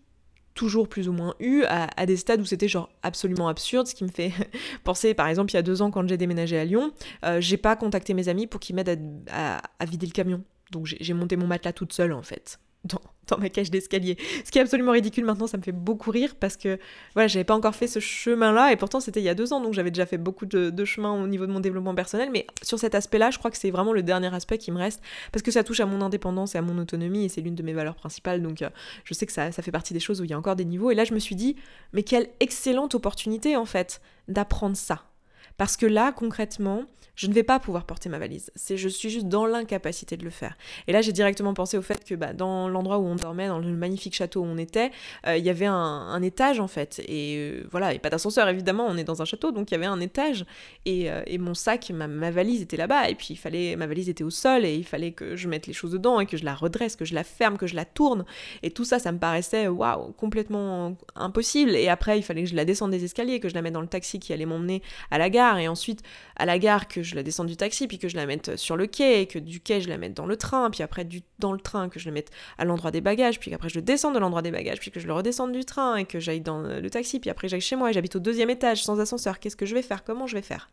toujours 0.54 0.88
plus 0.88 1.06
ou 1.08 1.12
moins 1.12 1.34
eu 1.38 1.64
à, 1.64 2.06
des 2.06 2.16
stades 2.16 2.40
où 2.40 2.46
c'était 2.46 2.68
genre 2.68 2.88
absolument 3.02 3.48
absurde, 3.48 3.86
ce 3.86 3.94
qui 3.94 4.04
me 4.04 4.08
fait 4.08 4.32
penser 4.84 5.12
par 5.12 5.28
exemple 5.28 5.50
il 5.50 5.54
y 5.54 5.58
a 5.58 5.62
deux 5.62 5.82
ans 5.82 5.90
quand 5.90 6.08
j'ai 6.08 6.16
déménagé 6.16 6.58
à 6.58 6.64
Lyon, 6.64 6.92
j'ai 7.40 7.58
pas 7.58 7.76
contacté 7.76 8.14
mes 8.14 8.30
amis 8.30 8.46
pour 8.46 8.58
qu'ils 8.58 8.74
m'aident 8.74 9.22
à, 9.30 9.60
à, 9.78 9.84
vider 9.84 10.06
le 10.06 10.12
camion. 10.12 10.42
Donc 10.72 10.86
j'ai 10.86 11.12
monté 11.12 11.36
mon 11.36 11.46
matelas 11.46 11.74
toute 11.74 11.92
seule 11.92 12.14
en 12.14 12.22
fait 12.22 12.58
dans, 12.86 13.00
ma 13.38 13.48
cage 13.48 13.70
d'escalier. 13.70 14.16
Ce 14.44 14.50
qui 14.50 14.58
est 14.58 14.62
absolument 14.62 14.92
ridicule 14.92 15.24
maintenant, 15.24 15.46
ça 15.46 15.58
me 15.58 15.62
fait 15.62 15.72
beaucoup 15.72 16.10
rire 16.10 16.34
parce 16.38 16.56
que 16.56 16.78
voilà, 17.14 17.28
j'avais 17.28 17.44
pas 17.44 17.54
encore 17.54 17.74
fait 17.74 17.86
ce 17.86 18.00
chemin-là 18.00 18.72
et 18.72 18.76
pourtant 18.76 19.00
c'était 19.00 19.20
il 19.20 19.24
y 19.24 19.28
a 19.28 19.34
deux 19.34 19.52
ans, 19.52 19.60
donc 19.60 19.74
j'avais 19.74 19.90
déjà 19.90 20.06
fait 20.06 20.18
beaucoup 20.18 20.46
de, 20.46 20.70
de, 20.70 20.84
chemin 20.84 21.12
au 21.12 21.26
niveau 21.26 21.46
de 21.46 21.52
mon 21.52 21.60
développement 21.60 21.94
personnel. 21.94 22.30
Mais 22.32 22.46
sur 22.62 22.78
cet 22.78 22.94
aspect-là, 22.94 23.30
je 23.30 23.38
crois 23.38 23.50
que 23.50 23.56
c'est 23.56 23.70
vraiment 23.70 23.92
le 23.92 24.02
dernier 24.02 24.32
aspect 24.34 24.58
qui 24.58 24.70
me 24.70 24.78
reste 24.78 25.02
parce 25.32 25.42
que 25.42 25.50
ça 25.50 25.64
touche 25.64 25.80
à 25.80 25.86
mon 25.86 26.00
indépendance 26.00 26.54
et 26.54 26.58
à 26.58 26.62
mon 26.62 26.78
autonomie 26.78 27.24
et 27.24 27.28
c'est 27.28 27.40
l'une 27.40 27.54
de 27.54 27.62
mes 27.62 27.72
valeurs 27.72 27.96
principales. 27.96 28.42
Donc 28.42 28.62
euh, 28.62 28.70
je 29.04 29.14
sais 29.14 29.26
que 29.26 29.32
ça 29.32 29.50
fait 29.50 29.72
partie 29.72 29.94
des 29.94 30.00
choses 30.00 30.20
où 30.20 30.24
il 30.24 30.30
y 30.30 30.34
a 30.34 30.38
encore 30.38 30.56
des 30.56 30.64
niveaux. 30.64 30.90
Et 30.90 30.94
là, 30.94 31.04
je 31.04 31.14
me 31.14 31.18
suis 31.18 31.34
dit, 31.34 31.56
mais 31.92 32.02
quelle 32.02 32.28
excellente 32.40 32.94
opportunité 32.94 33.56
en 33.56 33.66
fait 33.66 34.00
d'apprendre 34.28 34.76
ça. 34.76 35.04
Parce 35.56 35.76
que 35.76 35.86
là, 35.86 36.12
concrètement, 36.12 36.84
je 37.16 37.26
ne 37.26 37.32
vais 37.32 37.42
pas 37.42 37.58
pouvoir 37.58 37.84
porter 37.84 38.08
ma 38.08 38.18
valise. 38.18 38.50
C'est, 38.54 38.76
je 38.76 38.88
suis 38.88 39.08
juste 39.08 39.26
dans 39.26 39.46
l'incapacité 39.46 40.16
de 40.16 40.24
le 40.24 40.30
faire. 40.30 40.56
Et 40.86 40.92
là, 40.92 41.00
j'ai 41.00 41.12
directement 41.12 41.54
pensé 41.54 41.78
au 41.78 41.82
fait 41.82 42.04
que 42.04 42.14
bah, 42.14 42.34
dans 42.34 42.68
l'endroit 42.68 42.98
où 42.98 43.06
on 43.06 43.16
dormait, 43.16 43.48
dans 43.48 43.58
le 43.58 43.72
magnifique 43.72 44.14
château 44.14 44.42
où 44.42 44.44
on 44.44 44.58
était, 44.58 44.90
euh, 45.26 45.36
il 45.36 45.44
y 45.44 45.50
avait 45.50 45.66
un, 45.66 46.22
étage 46.22 46.60
en 46.60 46.68
fait. 46.68 47.00
Et 47.08 47.36
euh, 47.38 47.66
voilà, 47.70 47.94
et 47.94 47.98
pas 47.98 48.10
d'ascenseur 48.10 48.48
évidemment, 48.48 48.86
on 48.86 48.96
est 48.96 49.04
dans 49.04 49.22
un 49.22 49.24
château, 49.24 49.52
donc 49.52 49.70
il 49.70 49.74
y 49.74 49.76
avait 49.76 49.86
un 49.86 50.00
étage. 50.00 50.44
Et, 50.84 51.10
euh, 51.10 51.22
mon 51.38 51.54
sac, 51.54 51.90
ma, 51.90 52.30
valise 52.30 52.60
était 52.62 52.76
là-bas. 52.76 53.08
Et 53.08 53.14
puis 53.14 53.28
il 53.30 53.36
fallait, 53.36 53.76
ma 53.76 53.86
valise 53.86 54.08
était 54.08 54.24
au 54.24 54.30
sol 54.30 54.64
et 54.64 54.74
il 54.74 54.84
fallait 54.84 55.12
que 55.12 55.36
je 55.36 55.48
mette 55.48 55.66
les 55.66 55.72
choses 55.72 55.92
dedans 55.92 56.20
et 56.20 56.26
que 56.26 56.36
je 56.36 56.44
la 56.44 56.54
redresse, 56.54 56.96
que 56.96 57.04
je 57.04 57.14
la 57.14 57.24
ferme, 57.24 57.56
que 57.56 57.66
je 57.66 57.76
la 57.76 57.84
tourne. 57.84 58.26
Et 58.62 58.70
tout 58.70 58.84
ça, 58.84 58.98
ça 58.98 59.12
me 59.12 59.18
paraissait 59.18 59.68
waouh, 59.68 60.12
complètement 60.12 60.96
impossible. 61.14 61.70
Et 61.76 61.88
après, 61.88 62.18
il 62.18 62.22
fallait 62.22 62.42
que 62.42 62.50
je 62.50 62.56
la 62.56 62.64
descende 62.64 62.90
des 62.90 63.04
escaliers, 63.04 63.40
que 63.40 63.48
je 63.48 63.54
la 63.54 63.62
mette 63.62 63.72
dans 63.72 63.80
le 63.80 63.86
taxi 63.86 64.18
qui 64.18 64.32
allait 64.32 64.46
m'emmener 64.46 64.82
à 65.10 65.18
la 65.18 65.30
gare. 65.30 65.45
Et 65.54 65.68
ensuite, 65.68 66.02
à 66.36 66.44
la 66.44 66.58
gare, 66.58 66.88
que 66.88 67.02
je 67.02 67.14
la 67.14 67.22
descende 67.22 67.46
du 67.46 67.56
taxi, 67.56 67.86
puis 67.86 67.98
que 67.98 68.08
je 68.08 68.16
la 68.16 68.26
mette 68.26 68.56
sur 68.56 68.76
le 68.76 68.86
quai, 68.86 69.22
et 69.22 69.26
que 69.26 69.38
du 69.38 69.60
quai 69.60 69.80
je 69.80 69.88
la 69.88 69.98
mette 69.98 70.14
dans 70.14 70.26
le 70.26 70.36
train, 70.36 70.70
puis 70.70 70.82
après 70.82 71.06
dans 71.38 71.52
le 71.52 71.60
train 71.60 71.88
que 71.88 72.00
je 72.00 72.06
la 72.06 72.12
mette 72.12 72.30
à 72.58 72.64
l'endroit 72.64 72.90
des 72.90 73.00
bagages, 73.00 73.38
puis 73.38 73.50
qu'après 73.50 73.68
je 73.68 73.80
descends 73.80 74.10
de 74.10 74.18
l'endroit 74.18 74.42
des 74.42 74.50
bagages, 74.50 74.80
puis 74.80 74.90
que 74.90 75.00
je 75.00 75.06
le 75.06 75.12
redescende 75.12 75.52
du 75.52 75.64
train, 75.64 75.96
et 75.96 76.04
que 76.04 76.18
j'aille 76.18 76.40
dans 76.40 76.60
le 76.60 76.90
taxi, 76.90 77.20
puis 77.20 77.30
après 77.30 77.48
j'aille 77.48 77.60
chez 77.60 77.76
moi, 77.76 77.90
et 77.90 77.92
j'habite 77.92 78.16
au 78.16 78.20
deuxième 78.20 78.50
étage 78.50 78.82
sans 78.82 79.00
ascenseur, 79.00 79.38
qu'est-ce 79.38 79.56
que 79.56 79.66
je 79.66 79.74
vais 79.74 79.82
faire? 79.82 80.04
Comment 80.04 80.26
je 80.26 80.34
vais 80.34 80.42
faire? 80.42 80.70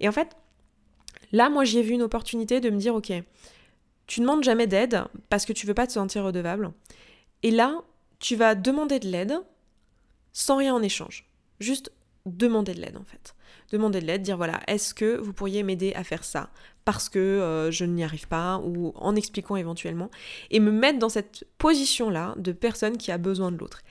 Et 0.00 0.08
en 0.08 0.12
fait, 0.12 0.36
là, 1.32 1.48
moi 1.48 1.64
j'y 1.64 1.78
ai 1.78 1.82
vu 1.82 1.92
une 1.92 2.02
opportunité 2.02 2.60
de 2.60 2.70
me 2.70 2.78
dire, 2.78 2.94
ok, 2.94 3.12
tu 4.06 4.20
ne 4.20 4.26
demandes 4.26 4.42
jamais 4.42 4.66
d'aide 4.66 5.04
parce 5.28 5.46
que 5.46 5.52
tu 5.52 5.66
veux 5.66 5.74
pas 5.74 5.86
te 5.86 5.92
sentir 5.92 6.24
redevable. 6.24 6.72
Et 7.44 7.52
là, 7.52 7.80
tu 8.18 8.34
vas 8.34 8.56
demander 8.56 8.98
de 8.98 9.06
l'aide 9.06 9.38
sans 10.32 10.56
rien 10.56 10.74
en 10.74 10.82
échange. 10.82 11.30
Juste 11.60 11.92
demander 12.26 12.74
de 12.74 12.80
l'aide 12.80 12.96
en 12.96 13.04
fait 13.04 13.34
demander 13.70 14.00
de 14.00 14.06
l'aide, 14.06 14.22
dire 14.22 14.36
voilà, 14.36 14.60
est-ce 14.66 14.94
que 14.94 15.16
vous 15.18 15.32
pourriez 15.32 15.62
m'aider 15.62 15.92
à 15.94 16.04
faire 16.04 16.24
ça 16.24 16.50
parce 16.84 17.08
que 17.08 17.18
euh, 17.18 17.70
je 17.70 17.84
n'y 17.84 18.02
arrive 18.02 18.26
pas 18.26 18.58
ou 18.64 18.92
en 18.96 19.14
expliquant 19.14 19.56
éventuellement 19.56 20.10
et 20.50 20.60
me 20.60 20.70
mettre 20.70 20.98
dans 20.98 21.08
cette 21.08 21.44
position-là 21.58 22.34
de 22.36 22.52
personne 22.52 22.96
qui 22.96 23.12
a 23.12 23.18
besoin 23.18 23.52
de 23.52 23.58
l'autre. 23.58 23.82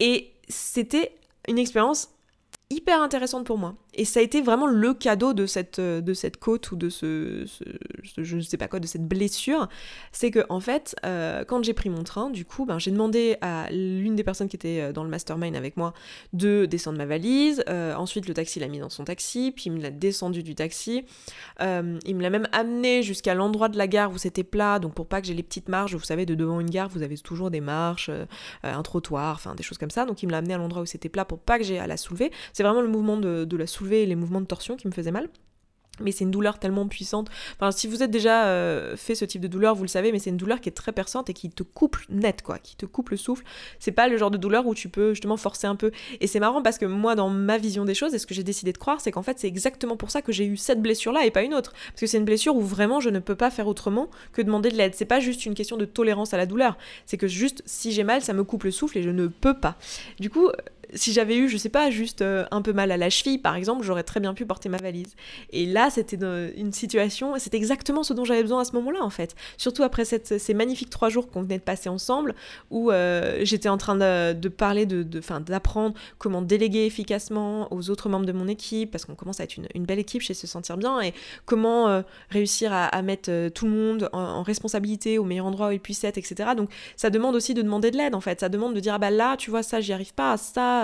Et 0.00 0.32
c'était 0.48 1.16
une 1.48 1.58
expérience 1.58 2.10
hyper 2.70 3.00
intéressante 3.00 3.46
pour 3.46 3.58
moi. 3.58 3.74
Et 3.96 4.04
ça 4.04 4.20
a 4.20 4.22
été 4.22 4.42
vraiment 4.42 4.66
le 4.66 4.94
cadeau 4.94 5.32
de 5.32 5.46
cette, 5.46 5.78
euh, 5.78 6.00
de 6.00 6.14
cette 6.14 6.36
côte 6.36 6.70
ou 6.70 6.76
de 6.76 6.90
ce, 6.90 7.46
je 8.18 8.36
ne 8.36 8.40
sais 8.42 8.58
pas 8.58 8.68
quoi, 8.68 8.78
de 8.78 8.86
cette 8.86 9.06
blessure. 9.06 9.68
C'est 10.12 10.30
que 10.30 10.44
en 10.50 10.60
fait, 10.60 10.94
euh, 11.04 11.44
quand 11.44 11.64
j'ai 11.64 11.72
pris 11.72 11.88
mon 11.88 12.04
train, 12.04 12.30
du 12.30 12.44
coup, 12.44 12.66
ben, 12.66 12.78
j'ai 12.78 12.90
demandé 12.90 13.38
à 13.40 13.70
l'une 13.70 14.14
des 14.14 14.22
personnes 14.22 14.48
qui 14.48 14.56
était 14.56 14.80
euh, 14.80 14.92
dans 14.92 15.02
le 15.02 15.08
mastermind 15.08 15.56
avec 15.56 15.78
moi 15.78 15.94
de 16.34 16.66
descendre 16.66 16.98
ma 16.98 17.06
valise. 17.06 17.64
ensuite, 17.68 18.28
le 18.28 18.34
taxi 18.34 18.60
l'a 18.60 18.68
mis 18.68 18.78
dans 18.78 18.90
son 18.90 19.04
taxi, 19.04 19.52
puis 19.54 19.64
il 19.66 19.72
me 19.72 19.80
l'a 19.80 19.90
descendu 19.90 20.42
du 20.42 20.54
taxi. 20.54 21.04
il 21.60 22.16
me 22.16 22.22
l'a 22.22 22.30
même 22.30 22.48
amené 22.52 23.02
jusqu'à 23.02 23.34
l'endroit 23.34 23.68
de 23.68 23.78
la 23.78 23.86
gare 23.86 24.12
où 24.12 24.18
c'était 24.18 24.44
plat, 24.44 24.78
donc 24.78 24.94
pour 24.94 25.06
pas 25.06 25.20
que 25.20 25.26
j'ai 25.26 25.34
les 25.34 25.42
petites 25.42 25.68
marches. 25.68 25.94
Vous 25.94 26.04
savez, 26.04 26.26
de 26.26 26.34
devant 26.34 26.60
une 26.60 26.70
gare, 26.70 26.88
vous 26.88 27.02
avez 27.02 27.16
toujours 27.16 27.50
des 27.50 27.60
marches, 27.60 28.10
un 28.62 28.82
trottoir, 28.82 29.36
enfin 29.36 29.54
des 29.54 29.62
choses 29.62 29.78
comme 29.78 29.90
ça. 29.90 30.04
Donc 30.04 30.22
il 30.22 30.26
me 30.26 30.32
l'a 30.32 30.38
amené 30.38 30.54
à 30.54 30.58
l'endroit 30.58 30.82
où 30.82 30.86
c'était 30.86 31.08
plat 31.08 31.24
pour 31.24 31.38
pas 31.38 31.58
que 31.58 31.64
j'ai 31.64 31.78
à 31.78 31.86
la 31.86 31.96
soulever. 31.96 32.30
C'est 32.52 32.62
vraiment 32.62 32.82
le 32.82 32.88
mouvement 32.88 33.16
de, 33.16 33.56
la 33.56 33.66
soulever 33.66 33.85
les 33.86 34.16
mouvements 34.16 34.40
de 34.40 34.46
torsion 34.46 34.76
qui 34.76 34.86
me 34.86 34.92
faisaient 34.92 35.12
mal. 35.12 35.28
mais 36.00 36.12
c'est 36.12 36.24
une 36.24 36.30
douleur 36.30 36.58
tellement 36.58 36.86
puissante. 36.88 37.30
Enfin, 37.54 37.70
si 37.70 37.86
vous 37.86 38.02
êtes 38.02 38.10
déjà 38.10 38.46
euh, 38.46 38.96
fait 38.96 39.14
ce 39.14 39.24
type 39.24 39.40
de 39.40 39.48
douleur, 39.48 39.74
vous 39.74 39.82
le 39.82 39.88
savez, 39.88 40.12
mais 40.12 40.18
c'est 40.18 40.30
une 40.30 40.36
douleur 40.36 40.60
qui 40.60 40.68
est 40.68 40.72
très 40.72 40.92
perçante 40.92 41.30
et 41.30 41.34
qui 41.34 41.50
te 41.50 41.62
coupe 41.62 41.96
net, 42.08 42.42
quoi, 42.42 42.58
qui 42.58 42.76
te 42.76 42.86
coupe 42.86 43.10
le 43.10 43.16
souffle. 43.16 43.44
C'est 43.78 43.92
pas 43.92 44.08
le 44.08 44.16
genre 44.16 44.30
de 44.30 44.36
douleur 44.36 44.66
où 44.66 44.74
tu 44.74 44.88
peux 44.88 45.10
justement 45.10 45.36
forcer 45.36 45.66
un 45.66 45.76
peu. 45.76 45.90
Et 46.20 46.26
c'est 46.26 46.40
marrant 46.40 46.62
parce 46.62 46.78
que 46.78 46.86
moi, 46.86 47.14
dans 47.14 47.30
ma 47.30 47.58
vision 47.58 47.84
des 47.84 47.94
choses, 47.94 48.14
et 48.14 48.18
ce 48.18 48.26
que 48.26 48.34
j'ai 48.34 48.42
décidé 48.42 48.72
de 48.72 48.78
croire, 48.78 49.00
c'est 49.00 49.10
qu'en 49.10 49.22
fait, 49.22 49.38
c'est 49.38 49.48
exactement 49.48 49.96
pour 49.96 50.10
ça 50.10 50.22
que 50.22 50.32
j'ai 50.32 50.44
eu 50.44 50.56
cette 50.56 50.82
blessure-là 50.82 51.24
et 51.24 51.30
pas 51.30 51.42
une 51.42 51.54
autre. 51.54 51.72
Parce 51.72 52.00
que 52.00 52.06
c'est 52.06 52.18
une 52.18 52.24
blessure 52.24 52.56
où 52.56 52.60
vraiment 52.60 53.00
je 53.00 53.10
ne 53.10 53.18
peux 53.18 53.36
pas 53.36 53.50
faire 53.50 53.68
autrement 53.68 54.10
que 54.32 54.42
demander 54.42 54.70
de 54.70 54.76
l'aide. 54.76 54.94
C'est 54.94 55.04
pas 55.04 55.20
juste 55.20 55.46
une 55.46 55.54
question 55.54 55.76
de 55.76 55.84
tolérance 55.84 56.34
à 56.34 56.36
la 56.36 56.46
douleur. 56.46 56.76
C'est 57.06 57.16
que 57.16 57.28
juste, 57.28 57.62
si 57.66 57.92
j'ai 57.92 58.04
mal, 58.04 58.22
ça 58.22 58.32
me 58.32 58.44
coupe 58.44 58.64
le 58.64 58.70
souffle 58.70 58.98
et 58.98 59.02
je 59.02 59.10
ne 59.10 59.26
peux 59.26 59.58
pas. 59.58 59.76
Du 60.20 60.30
coup, 60.30 60.50
si 60.94 61.12
j'avais 61.12 61.36
eu, 61.36 61.48
je 61.48 61.56
sais 61.56 61.68
pas, 61.68 61.90
juste 61.90 62.22
euh, 62.22 62.44
un 62.50 62.62
peu 62.62 62.72
mal 62.72 62.90
à 62.90 62.96
la 62.96 63.10
cheville, 63.10 63.38
par 63.38 63.56
exemple, 63.56 63.84
j'aurais 63.84 64.02
très 64.02 64.20
bien 64.20 64.34
pu 64.34 64.46
porter 64.46 64.68
ma 64.68 64.78
valise. 64.78 65.14
Et 65.50 65.66
là, 65.66 65.90
c'était 65.90 66.16
une 66.56 66.72
situation, 66.72 67.34
c'était 67.38 67.56
exactement 67.56 68.02
ce 68.02 68.14
dont 68.14 68.24
j'avais 68.24 68.42
besoin 68.42 68.60
à 68.60 68.64
ce 68.64 68.72
moment-là, 68.72 69.02
en 69.02 69.10
fait. 69.10 69.34
Surtout 69.56 69.82
après 69.82 70.04
ces 70.04 70.54
magnifiques 70.54 70.90
trois 70.90 71.08
jours 71.08 71.30
qu'on 71.30 71.42
venait 71.42 71.58
de 71.58 71.62
passer 71.62 71.88
ensemble, 71.88 72.34
où 72.70 72.90
euh, 72.90 73.40
j'étais 73.42 73.68
en 73.68 73.76
train 73.76 73.96
de, 73.96 74.48
parler, 74.48 74.86
d'apprendre 74.86 75.94
comment 76.18 76.42
déléguer 76.42 76.86
efficacement 76.86 77.72
aux 77.72 77.90
autres 77.90 78.08
membres 78.08 78.26
de 78.26 78.32
mon 78.32 78.48
équipe, 78.48 78.90
parce 78.90 79.04
qu'on 79.04 79.14
commence 79.14 79.40
à 79.40 79.44
être 79.44 79.56
une, 79.56 79.84
belle 79.86 79.98
équipe 79.98 80.22
chez 80.22 80.34
Se 80.34 80.46
Sentir 80.46 80.76
Bien, 80.76 81.00
et 81.00 81.14
comment 81.44 81.88
euh, 81.88 82.02
réussir 82.30 82.72
à, 82.72 83.02
mettre 83.02 83.48
tout 83.50 83.66
le 83.66 83.72
monde 83.72 84.08
en, 84.12 84.42
responsabilité 84.42 85.18
au 85.18 85.24
meilleur 85.24 85.46
endroit 85.46 85.68
où 85.68 85.72
il 85.72 85.80
puisse 85.80 86.02
être, 86.04 86.18
etc. 86.18 86.50
Donc, 86.56 86.70
ça 86.96 87.10
demande 87.10 87.34
aussi 87.34 87.54
de 87.54 87.62
demander 87.62 87.90
de 87.90 87.96
l'aide, 87.96 88.14
en 88.14 88.20
fait. 88.20 88.40
Ça 88.40 88.48
demande 88.48 88.74
de 88.74 88.80
dire, 88.80 88.94
ah 88.94 88.98
bah 88.98 89.10
là, 89.10 89.36
tu 89.36 89.50
vois, 89.50 89.62
ça, 89.62 89.80
j'y 89.80 89.92
arrive 89.92 90.14
pas, 90.14 90.36
ça, 90.36 90.75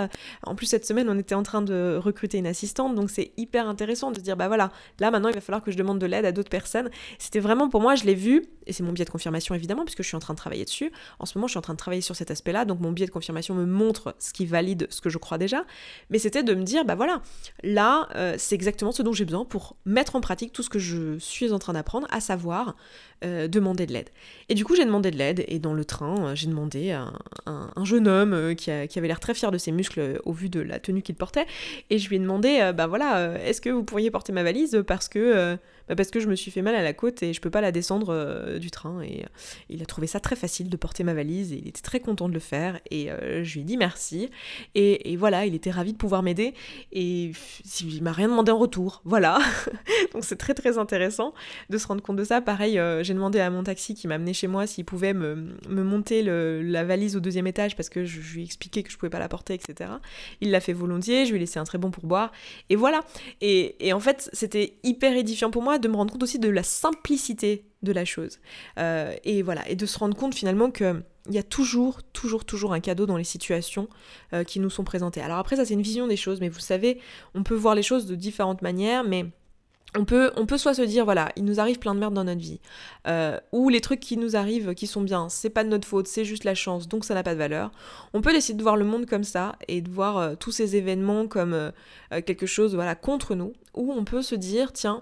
en 0.44 0.54
plus, 0.54 0.66
cette 0.66 0.86
semaine, 0.86 1.08
on 1.08 1.18
était 1.18 1.34
en 1.34 1.42
train 1.42 1.62
de 1.62 1.98
recruter 2.02 2.38
une 2.38 2.46
assistante, 2.46 2.94
donc 2.94 3.10
c'est 3.10 3.32
hyper 3.36 3.68
intéressant 3.68 4.10
de 4.10 4.16
se 4.16 4.22
dire, 4.22 4.36
bah 4.36 4.48
voilà, 4.48 4.70
là 5.00 5.10
maintenant, 5.10 5.28
il 5.28 5.34
va 5.34 5.40
falloir 5.40 5.62
que 5.62 5.70
je 5.70 5.76
demande 5.76 5.98
de 5.98 6.06
l'aide 6.06 6.24
à 6.24 6.32
d'autres 6.32 6.50
personnes. 6.50 6.90
C'était 7.18 7.40
vraiment 7.40 7.68
pour 7.68 7.80
moi, 7.80 7.94
je 7.94 8.04
l'ai 8.04 8.14
vu, 8.14 8.44
et 8.66 8.72
c'est 8.72 8.82
mon 8.82 8.92
biais 8.92 9.04
de 9.04 9.10
confirmation 9.10 9.54
évidemment, 9.54 9.84
puisque 9.84 10.02
je 10.02 10.08
suis 10.08 10.16
en 10.16 10.20
train 10.20 10.34
de 10.34 10.38
travailler 10.38 10.64
dessus. 10.64 10.92
En 11.18 11.26
ce 11.26 11.36
moment, 11.36 11.46
je 11.46 11.52
suis 11.52 11.58
en 11.58 11.62
train 11.62 11.74
de 11.74 11.78
travailler 11.78 12.02
sur 12.02 12.16
cet 12.16 12.30
aspect-là, 12.30 12.64
donc 12.64 12.80
mon 12.80 12.92
biais 12.92 13.06
de 13.06 13.10
confirmation 13.10 13.54
me 13.54 13.66
montre 13.66 14.14
ce 14.18 14.32
qui 14.32 14.46
valide 14.46 14.86
ce 14.90 15.00
que 15.00 15.10
je 15.10 15.18
crois 15.18 15.38
déjà. 15.38 15.64
Mais 16.10 16.18
c'était 16.18 16.42
de 16.42 16.54
me 16.54 16.62
dire, 16.62 16.84
bah 16.84 16.94
voilà, 16.94 17.22
là, 17.62 18.08
euh, 18.14 18.34
c'est 18.38 18.54
exactement 18.54 18.92
ce 18.92 19.02
dont 19.02 19.12
j'ai 19.12 19.24
besoin 19.24 19.44
pour 19.44 19.76
mettre 19.84 20.16
en 20.16 20.20
pratique 20.20 20.52
tout 20.52 20.62
ce 20.62 20.70
que 20.70 20.78
je 20.78 21.18
suis 21.18 21.52
en 21.52 21.58
train 21.58 21.72
d'apprendre, 21.72 22.06
à 22.10 22.20
savoir 22.20 22.76
euh, 23.24 23.48
demander 23.48 23.86
de 23.86 23.92
l'aide. 23.92 24.10
Et 24.48 24.54
du 24.54 24.64
coup, 24.64 24.76
j'ai 24.76 24.84
demandé 24.84 25.10
de 25.10 25.16
l'aide, 25.16 25.44
et 25.48 25.58
dans 25.58 25.74
le 25.74 25.84
train, 25.84 26.26
euh, 26.26 26.34
j'ai 26.34 26.46
demandé 26.46 26.92
à 26.92 27.12
un, 27.46 27.84
jeune 27.84 28.06
homme 28.06 28.54
qui, 28.54 28.70
qui 28.88 28.98
avait 28.98 29.08
l'air 29.08 29.20
très 29.20 29.34
fier 29.34 29.50
de 29.50 29.58
ses 29.58 29.72
muscles 29.72 29.81
au 30.24 30.32
vu 30.32 30.48
de 30.48 30.60
la 30.60 30.78
tenue 30.78 31.02
qu'il 31.02 31.14
portait, 31.14 31.46
et 31.90 31.98
je 31.98 32.08
lui 32.08 32.16
ai 32.16 32.18
demandé, 32.18 32.72
bah 32.74 32.86
voilà, 32.86 33.38
est-ce 33.44 33.60
que 33.60 33.70
vous 33.70 33.84
pourriez 33.84 34.10
porter 34.10 34.32
ma 34.32 34.42
valise 34.42 34.82
parce 34.86 35.08
que 35.08 35.58
bah, 35.88 35.96
parce 35.96 36.10
que 36.10 36.20
je 36.20 36.28
me 36.28 36.36
suis 36.36 36.50
fait 36.50 36.62
mal 36.62 36.74
à 36.74 36.82
la 36.82 36.92
côte 36.92 37.22
et 37.22 37.32
je 37.32 37.40
peux 37.40 37.50
pas 37.50 37.60
la 37.60 37.72
descendre 37.72 38.10
euh, 38.10 38.58
du 38.58 38.70
train. 38.70 39.02
Et 39.02 39.22
euh, 39.24 39.28
il 39.68 39.82
a 39.82 39.86
trouvé 39.86 40.06
ça 40.06 40.20
très 40.20 40.36
facile 40.36 40.68
de 40.68 40.76
porter 40.76 41.04
ma 41.04 41.14
valise 41.14 41.52
et 41.52 41.56
il 41.56 41.68
était 41.68 41.82
très 41.82 42.00
content 42.00 42.28
de 42.28 42.34
le 42.34 42.40
faire. 42.40 42.80
Et 42.90 43.10
euh, 43.10 43.44
je 43.44 43.54
lui 43.54 43.60
ai 43.60 43.64
dit 43.64 43.76
merci. 43.76 44.30
Et, 44.74 45.16
voilà, 45.16 45.46
il 45.46 45.54
était 45.54 45.70
ravi 45.70 45.92
de 45.92 45.98
pouvoir 45.98 46.22
m'aider. 46.22 46.54
Et 46.92 47.32
il 47.80 48.02
m'a 48.02 48.12
rien 48.12 48.28
demandé 48.28 48.50
en 48.50 48.58
retour. 48.58 49.02
Voilà. 49.04 49.38
Donc 50.14 50.24
c'est 50.24 50.36
très 50.36 50.54
très 50.54 50.78
intéressant 50.78 51.34
de 51.70 51.78
se 51.78 51.86
rendre 51.86 52.02
compte 52.02 52.16
de 52.16 52.24
ça. 52.24 52.40
Pareil, 52.40 52.80
j'ai 53.02 53.14
demandé 53.14 53.40
à 53.40 53.50
mon 53.50 53.62
taxi 53.62 53.94
qui 53.94 54.08
m'a 54.08 54.14
amené 54.14 54.32
chez 54.32 54.46
moi 54.46 54.66
s'il 54.66 54.84
pouvait 54.84 55.14
me, 55.14 55.56
monter 55.68 56.22
la 56.22 56.84
valise 56.84 57.16
au 57.16 57.20
deuxième 57.20 57.46
étage 57.46 57.76
parce 57.76 57.88
que 57.88 58.04
je, 58.04 58.20
je, 58.20 58.34
lui 58.34 58.40
ai 58.42 58.44
expliqué 58.44 58.82
que 58.82 58.90
je 58.90 58.96
pouvais 58.96 59.10
pas 59.10 59.18
la 59.18 59.28
porter, 59.28 59.54
etc. 59.54 59.71
Il 60.40 60.50
l'a 60.50 60.60
fait 60.60 60.72
volontiers. 60.72 61.24
Je 61.24 61.30
lui 61.30 61.36
ai 61.36 61.40
laissé 61.40 61.58
un 61.58 61.64
très 61.64 61.78
bon 61.78 61.90
pourboire. 61.90 62.32
Et 62.68 62.76
voilà. 62.76 63.04
Et, 63.40 63.86
et 63.86 63.92
en 63.92 64.00
fait, 64.00 64.30
c'était 64.32 64.74
hyper 64.82 65.16
édifiant 65.16 65.50
pour 65.50 65.62
moi 65.62 65.78
de 65.78 65.88
me 65.88 65.96
rendre 65.96 66.12
compte 66.12 66.22
aussi 66.22 66.38
de 66.38 66.48
la 66.48 66.62
simplicité 66.62 67.64
de 67.82 67.92
la 67.92 68.04
chose. 68.04 68.38
Euh, 68.78 69.14
et 69.24 69.42
voilà, 69.42 69.68
et 69.68 69.76
de 69.76 69.86
se 69.86 69.98
rendre 69.98 70.16
compte 70.16 70.34
finalement 70.34 70.70
que 70.70 71.02
il 71.28 71.34
y 71.34 71.38
a 71.38 71.42
toujours, 71.44 72.02
toujours, 72.12 72.44
toujours 72.44 72.72
un 72.72 72.80
cadeau 72.80 73.06
dans 73.06 73.16
les 73.16 73.24
situations 73.24 73.88
euh, 74.32 74.42
qui 74.42 74.58
nous 74.58 74.70
sont 74.70 74.82
présentées. 74.82 75.20
Alors 75.20 75.38
après, 75.38 75.56
ça 75.56 75.64
c'est 75.64 75.74
une 75.74 75.82
vision 75.82 76.08
des 76.08 76.16
choses, 76.16 76.40
mais 76.40 76.48
vous 76.48 76.58
savez, 76.58 76.98
on 77.34 77.44
peut 77.44 77.54
voir 77.54 77.74
les 77.76 77.82
choses 77.82 78.06
de 78.06 78.16
différentes 78.16 78.62
manières, 78.62 79.04
mais 79.04 79.26
on 79.96 80.04
peut, 80.04 80.58
soit 80.58 80.74
se 80.74 80.82
dire, 80.82 81.04
voilà, 81.04 81.30
il 81.36 81.44
nous 81.44 81.60
arrive 81.60 81.78
plein 81.78 81.94
de 81.94 82.00
merde 82.00 82.14
dans 82.14 82.24
notre 82.24 82.40
vie, 82.40 82.60
euh, 83.06 83.38
ou 83.52 83.68
les 83.68 83.80
trucs 83.80 84.00
qui 84.00 84.16
nous 84.16 84.36
arrivent 84.36 84.74
qui 84.74 84.86
sont 84.86 85.02
bien, 85.02 85.28
c'est 85.28 85.50
pas 85.50 85.64
de 85.64 85.68
notre 85.68 85.86
faute, 85.86 86.06
c'est 86.06 86.24
juste 86.24 86.44
la 86.44 86.54
chance, 86.54 86.88
donc 86.88 87.04
ça 87.04 87.14
n'a 87.14 87.22
pas 87.22 87.34
de 87.34 87.38
valeur. 87.38 87.70
On 88.14 88.20
peut 88.22 88.32
décider 88.32 88.56
de 88.58 88.62
voir 88.62 88.76
le 88.76 88.84
monde 88.84 89.06
comme 89.06 89.24
ça 89.24 89.56
et 89.68 89.80
de 89.80 89.90
voir 89.90 90.36
tous 90.38 90.52
ces 90.52 90.76
événements 90.76 91.26
comme 91.26 91.72
quelque 92.10 92.46
chose, 92.46 92.74
voilà, 92.74 92.94
contre 92.94 93.34
nous, 93.34 93.52
ou 93.74 93.92
on 93.92 94.04
peut 94.04 94.22
se 94.22 94.34
dire, 94.34 94.72
tiens, 94.72 95.00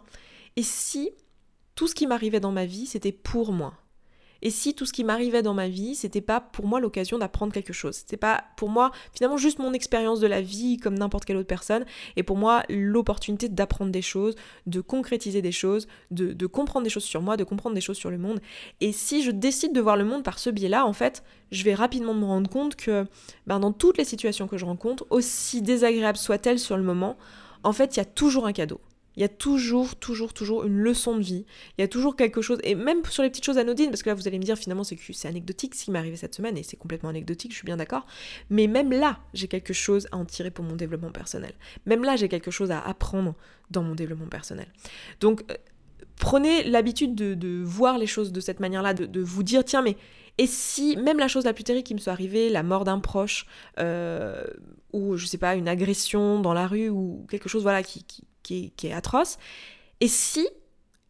et 0.57 0.63
si 0.63 1.11
tout 1.77 1.87
ce 1.87 1.95
qui 1.95 2.07
m'arrivait 2.07 2.41
dans 2.41 2.53
ma 2.53 2.67
vie, 2.67 2.87
c'était 2.87 3.13
pour 3.13 3.53
moi? 3.53 3.75
Et 4.43 4.51
si 4.51 4.75
tout 4.75 4.87
ce 4.87 4.93
qui 4.93 5.05
m'arrivait 5.05 5.43
dans 5.43 5.55
ma 5.55 5.69
vie, 5.69 5.95
c'était 5.95 6.21
pas 6.21 6.41
pour 6.41 6.67
moi 6.67 6.81
l'occasion 6.81 7.19
d'apprendre 7.19 7.53
quelque 7.53 7.73
chose, 7.73 7.97
c'était 7.97 8.17
pas 8.17 8.45
pour 8.57 8.69
moi 8.69 8.91
finalement 9.13 9.37
juste 9.37 9.59
mon 9.59 9.73
expérience 9.73 10.21
de 10.21 10.27
la 10.27 10.41
vie 10.41 10.79
comme 10.79 10.99
n'importe 10.99 11.25
quelle 11.25 11.37
autre 11.37 11.49
personne, 11.49 11.85
et 12.17 12.23
pour 12.23 12.37
moi 12.37 12.63
l'opportunité 12.69 13.49
d'apprendre 13.49 13.91
des 13.91 14.03
choses, 14.03 14.35
de 14.67 14.81
concrétiser 14.81 15.43
des 15.43 15.53
choses, 15.53 15.89
de, 16.11 16.47
comprendre 16.47 16.85
des 16.85 16.91
choses 16.91 17.05
sur 17.05 17.23
moi, 17.23 17.37
de 17.37 17.45
comprendre 17.45 17.75
des 17.75 17.81
choses 17.81 17.97
sur 17.97 18.11
le 18.11 18.19
monde. 18.19 18.41
Et 18.81 18.93
si 18.93 19.23
je 19.23 19.31
décide 19.31 19.73
de 19.73 19.81
voir 19.81 19.97
le 19.97 20.05
monde 20.05 20.23
par 20.23 20.39
ce 20.39 20.51
biais-là, 20.51 20.87
en 20.87 20.93
fait, 20.93 21.23
je 21.51 21.65
vais 21.65 21.75
rapidement 21.75 22.15
me 22.15 22.25
rendre 22.25 22.51
compte 22.51 22.77
que 22.77 23.07
ben, 23.47 23.61
dans 23.61 23.73
toutes 23.73 23.99
les 23.99 24.05
situations 24.05 24.49
que 24.49 24.59
je 24.59 24.65
rencontre, 24.65 25.07
aussi 25.11 25.63
désagréables 25.63 26.19
soient-elles 26.19 26.59
sur 26.59 26.77
le 26.77 26.83
moment, 26.83 27.17
en 27.63 27.73
fait, 27.73 27.97
il 27.97 27.99
y 27.99 28.03
a 28.03 28.07
toujours 28.07 28.47
un 28.47 28.53
cadeau. 28.53 28.81
Il 29.17 29.23
y 29.23 29.25
a 29.25 29.29
toujours, 29.29 29.97
toujours, 29.97 30.33
toujours 30.33 30.65
une 30.65 30.79
leçon 30.79 31.17
de 31.17 31.23
vie. 31.23 31.45
Il 31.77 31.81
y 31.81 31.85
a 31.85 31.89
toujours 31.89 32.17
quelque 32.17 32.43
chose, 32.43 32.59
et 32.63 32.75
même 32.75 33.05
sur 33.05 33.23
les 33.23 33.31
petites 33.31 33.45
choses 33.45 33.59
anodines, 33.59 33.91
parce 33.91 34.03
que 34.03 34.09
là 34.09 34.15
vous 34.15 34.29
allez 34.29 34.39
me 34.39 34.45
dire 34.45 34.57
finalement 34.57 34.85
c'est 34.85 34.99
c'est 35.13 35.29
anecdotique 35.29 35.75
ce 35.75 35.85
qui 35.85 35.91
m'est 35.91 35.99
arrivé 35.99 36.17
cette 36.17 36.35
semaine, 36.35 36.57
et 36.57 36.63
c'est 36.63 36.77
complètement 36.77 37.09
anecdotique, 37.09 37.51
je 37.51 37.57
suis 37.57 37.67
bien 37.67 37.77
d'accord. 37.77 38.07
Mais 38.51 38.67
même 38.67 38.93
là, 38.93 39.19
j'ai 39.35 39.49
quelque 39.49 39.73
chose 39.73 40.07
à 40.13 40.17
en 40.17 40.25
tirer 40.25 40.51
pour 40.51 40.65
mon 40.65 40.77
développement 40.77 41.11
personnel. 41.11 41.53
Même 41.87 42.05
là, 42.05 42.17
j'ai 42.17 42.29
quelque 42.29 42.51
chose 42.51 42.71
à 42.71 42.81
apprendre 42.81 43.35
dans 43.71 43.83
mon 43.83 43.95
développement 43.95 44.29
personnel. 44.29 44.67
Donc, 45.21 45.45
euh, 45.51 45.55
prenez 46.17 46.63
l'habitude 46.65 47.15
de, 47.15 47.63
voir 47.65 47.99
les 47.99 48.07
choses 48.07 48.33
de 48.33 48.41
cette 48.41 48.61
manière-là, 48.61 48.95
de, 48.95 49.21
vous 49.21 49.43
dire 49.43 49.65
tiens, 49.65 49.83
mais 49.83 49.97
et 50.39 50.47
si 50.47 50.97
même 50.97 51.19
la 51.19 51.29
chose 51.29 51.45
la 51.45 51.53
plus 51.53 51.65
terrible 51.65 51.85
qui 51.85 51.95
me 51.95 51.99
soit 51.99 52.13
arrivée, 52.13 52.49
la 52.49 52.63
mort 52.63 52.85
d'un 52.85 53.01
proche, 53.01 53.47
euh, 53.79 54.45
ou 54.93 55.17
je 55.17 55.27
sais 55.27 55.39
pas, 55.39 55.55
une 55.55 55.69
agression 55.69 56.41
dans 56.41 56.55
la 56.55 56.67
rue, 56.67 56.89
ou 56.89 57.27
quelque 57.29 57.49
chose 57.49 57.63
voilà 57.63 57.83
qui 57.83 58.05
qui 58.05 58.25
est, 58.55 58.93
atroce. 58.93 59.39
Et 60.01 60.09
si, 60.09 60.49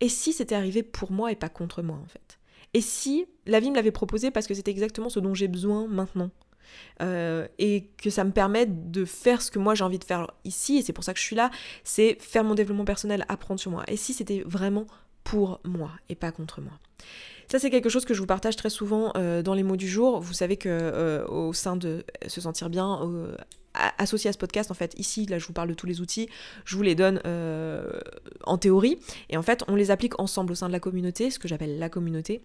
et 0.01 0.09
si 0.09 0.33
c'était 0.33 0.55
arrivé 0.55 0.83
pour 0.83 1.13
moi 1.13 1.33
et 1.33 1.37
pas 1.37 1.49
contre 1.49 1.83
moi 1.83 1.99
en 2.03 2.07
fait? 2.09 2.39
Et 2.73 2.81
si 2.81 3.27
la 3.47 3.61
vie 3.61 3.71
me 3.71 3.77
l'avait 3.77 3.91
proposé 3.91 4.31
parce 4.31 4.47
que 4.47 4.55
c'était 4.55 4.71
exactement 4.71 5.09
ce 5.09 5.19
dont 5.19 5.35
j'ai 5.35 5.49
besoin 5.49 5.89
maintenant 5.89 6.31
euh, 7.03 7.49
et 7.59 7.91
que 7.97 8.11
ça 8.11 8.23
me 8.23 8.31
permet 8.31 8.67
de 8.67 9.05
faire 9.05 9.43
ce 9.43 9.51
que 9.51 9.59
moi 9.59 9.75
j'ai 9.75 9.85
envie 9.85 9.99
de 9.99 10.05
faire 10.05 10.31
ici, 10.45 10.79
et 10.79 10.83
c'est 10.83 10.93
pour 10.93 11.05
ça 11.05 11.13
que 11.13 11.19
je 11.19 11.25
suis 11.25 11.37
là, 11.37 11.51
c'est 11.83 12.17
faire 12.21 12.45
mon 12.45 12.55
développement 12.55 12.85
personnel, 12.85 13.25
apprendre 13.29 13.59
sur 13.59 13.71
moi. 13.71 13.85
Et 13.89 13.97
si 13.97 14.13
c'était 14.13 14.43
vraiment 14.47 14.87
pour 15.25 15.61
moi 15.65 15.91
et 16.09 16.15
pas 16.15 16.33
contre 16.33 16.61
moi. 16.61 16.73
Ça, 17.49 17.59
c'est 17.59 17.71
quelque 17.71 17.89
chose 17.89 18.05
que 18.05 18.15
je 18.15 18.21
vous 18.21 18.27
partage 18.27 18.57
très 18.57 18.71
souvent 18.71 19.13
euh, 19.17 19.43
dans 19.43 19.55
les 19.55 19.63
mots 19.63 19.77
du 19.77 19.89
jour. 19.89 20.21
Vous 20.21 20.35
savez 20.35 20.57
que 20.57 20.69
euh, 20.69 21.27
au 21.27 21.53
sein 21.53 21.77
de 21.77 22.05
se 22.29 22.41
sentir 22.41 22.71
bien, 22.71 23.01
associé 23.99 24.31
à 24.31 24.33
ce 24.33 24.39
podcast, 24.39 24.71
en 24.71 24.75
fait, 24.75 24.95
ici, 24.99 25.27
là, 25.27 25.39
je 25.39 25.47
vous 25.47 25.53
parle 25.53 25.69
de 25.69 25.75
tous 25.75 25.87
les 25.87 26.01
outils, 26.01 26.29
je 26.65 26.77
vous 26.77 26.83
les 26.83 26.95
donne 26.95 27.21
euh, 27.27 28.01
en 28.45 28.59
théorie, 28.59 28.99
et 29.29 29.37
en 29.37 29.43
fait, 29.43 29.65
on 29.69 29.75
les 29.75 29.91
applique 29.91 30.19
ensemble 30.21 30.53
au 30.53 30.55
sein 30.55 30.69
de 30.69 30.73
la 30.73 30.81
communauté, 30.81 31.31
ce 31.31 31.39
que 31.39 31.49
j'appelle 31.49 31.79
la 31.79 31.89
communauté. 31.89 32.43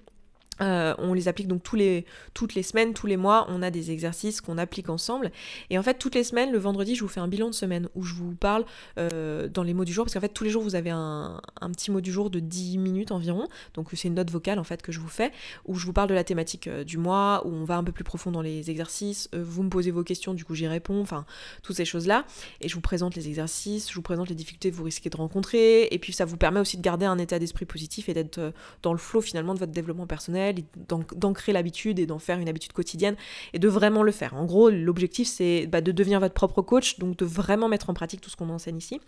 Euh, 0.62 0.96
on 0.98 1.14
les 1.14 1.28
applique 1.28 1.48
donc 1.48 1.64
toutes 1.64 2.56
les 2.56 2.64
semaines, 2.64 2.94
tous 2.94 3.08
les 3.08 3.18
mois, 3.18 3.46
on 3.50 3.62
a 3.62 3.72
des 3.72 3.92
exercices 3.92 4.42
qu'on 4.42 4.58
applique 4.58 4.90
ensemble. 4.90 5.32
Et 5.70 5.78
en 5.78 5.84
fait, 5.84 5.96
toutes 5.96 6.16
les 6.16 6.24
semaines, 6.24 6.52
le 6.52 6.58
vendredi, 6.58 6.96
je 6.96 7.02
vous 7.02 7.08
fais 7.08 7.20
un 7.20 7.28
bilan 7.28 7.50
de 7.50 7.56
semaine 7.56 7.90
où 7.96 8.04
je 8.04 8.14
vous 8.14 8.36
parle 8.36 8.66
euh, 8.98 9.48
dans 9.48 9.64
les 9.64 9.74
mots 9.74 9.86
du 9.86 9.94
jour, 9.94 10.06
parce 10.06 10.14
qu'en 10.14 10.22
fait, 10.22 10.30
tous 10.30 10.44
les 10.44 10.50
jours, 10.50 10.64
vous 10.64 10.76
avez 10.76 10.90
un, 10.90 11.42
petit 11.72 11.92
mot 11.92 12.02
du 12.02 12.12
jour 12.12 12.30
de 12.30 12.40
10 12.40 12.78
minutes 12.78 13.12
environ. 13.12 13.48
Donc, 13.74 13.90
c'est 13.94 14.08
une 14.08 14.14
note 14.14 14.30
vocale 14.30 14.60
en 14.60 14.64
fait 14.64 14.82
que 14.82 14.92
je 14.92 15.00
vous 15.00 15.08
fais, 15.08 15.32
où 15.66 15.76
je 15.76 15.86
vous 15.86 15.94
parle 15.94 16.10
de 16.10 16.14
la 16.14 16.24
thématique 16.24 16.68
euh, 16.68 16.84
du 16.84 16.98
mois, 16.98 17.42
où 17.46 17.50
on 17.50 17.66
va 17.66 17.78
un 17.78 17.84
peu 17.84 17.92
plus 17.92 18.04
profond 18.04 18.32
dans 18.32 18.42
les 18.42 18.70
exercices. 18.70 19.30
vous 19.34 19.64
me 19.64 19.70
posez 19.70 19.92
vos 19.92 20.04
questions, 20.04 20.34
du 20.34 20.46
coup, 20.46 20.56
j'y 20.56 20.68
réponds, 20.68 21.02
enfin, 21.02 21.26
toutes 21.64 21.76
ces 21.76 21.86
choses-là. 21.86 22.26
Et 22.62 22.70
je 22.70 22.76
vous 22.76 22.82
présente 22.82 23.16
les 23.16 23.28
exercices, 23.28 23.90
je 23.90 23.96
vous 23.96 24.02
présente 24.02 24.30
les 24.30 24.36
difficultés 24.36 24.72
que 24.72 24.76
vous 24.76 24.84
risquez 24.84 25.10
de 25.10 25.18
rencontrer. 25.18 25.88
Et 25.92 26.00
puis, 26.00 26.14
ça 26.14 26.26
vous 26.26 26.38
permet 26.38 26.60
aussi 26.60 26.78
de 26.78 26.82
garder 26.82 27.06
un 27.06 27.18
état 27.18 27.40
d'esprit 27.40 27.66
positif 27.66 28.10
et 28.10 28.14
d'être 28.14 28.54
dans 28.82 28.94
le 28.94 29.00
flow 29.00 29.22
finalement 29.22 29.54
de 29.54 29.60
votre 29.60 29.72
développement 29.72 30.08
personnel 30.08 30.45
personnel, 30.54 31.16
d'ancrer 31.16 31.54
l'habitude 31.54 32.00
et 32.00 32.06
d'en 32.06 32.20
faire 32.20 32.40
une 32.40 32.50
habitude 32.50 32.74
quotidienne 32.74 33.16
et 33.54 33.60
de 33.60 33.68
vraiment 33.68 34.04
le 34.04 34.12
faire. 34.12 34.34
En 34.36 34.46
gros, 34.46 34.70
l'objectif 34.70 35.28
c'est 35.28 35.68
bah, 35.68 35.82
de 35.82 35.92
devenir 35.92 36.20
votre 36.20 36.34
propre 36.34 36.62
coach, 36.62 37.00
donc 37.00 37.18
de 37.18 37.26
vraiment 37.26 37.68
mettre 37.68 37.90
en 37.90 37.94
pratique 37.94 38.22
tout 38.22 38.30
ce 38.30 38.36
qu'on 38.36 38.50
enseigne 38.50 38.78
ici. 38.78 39.00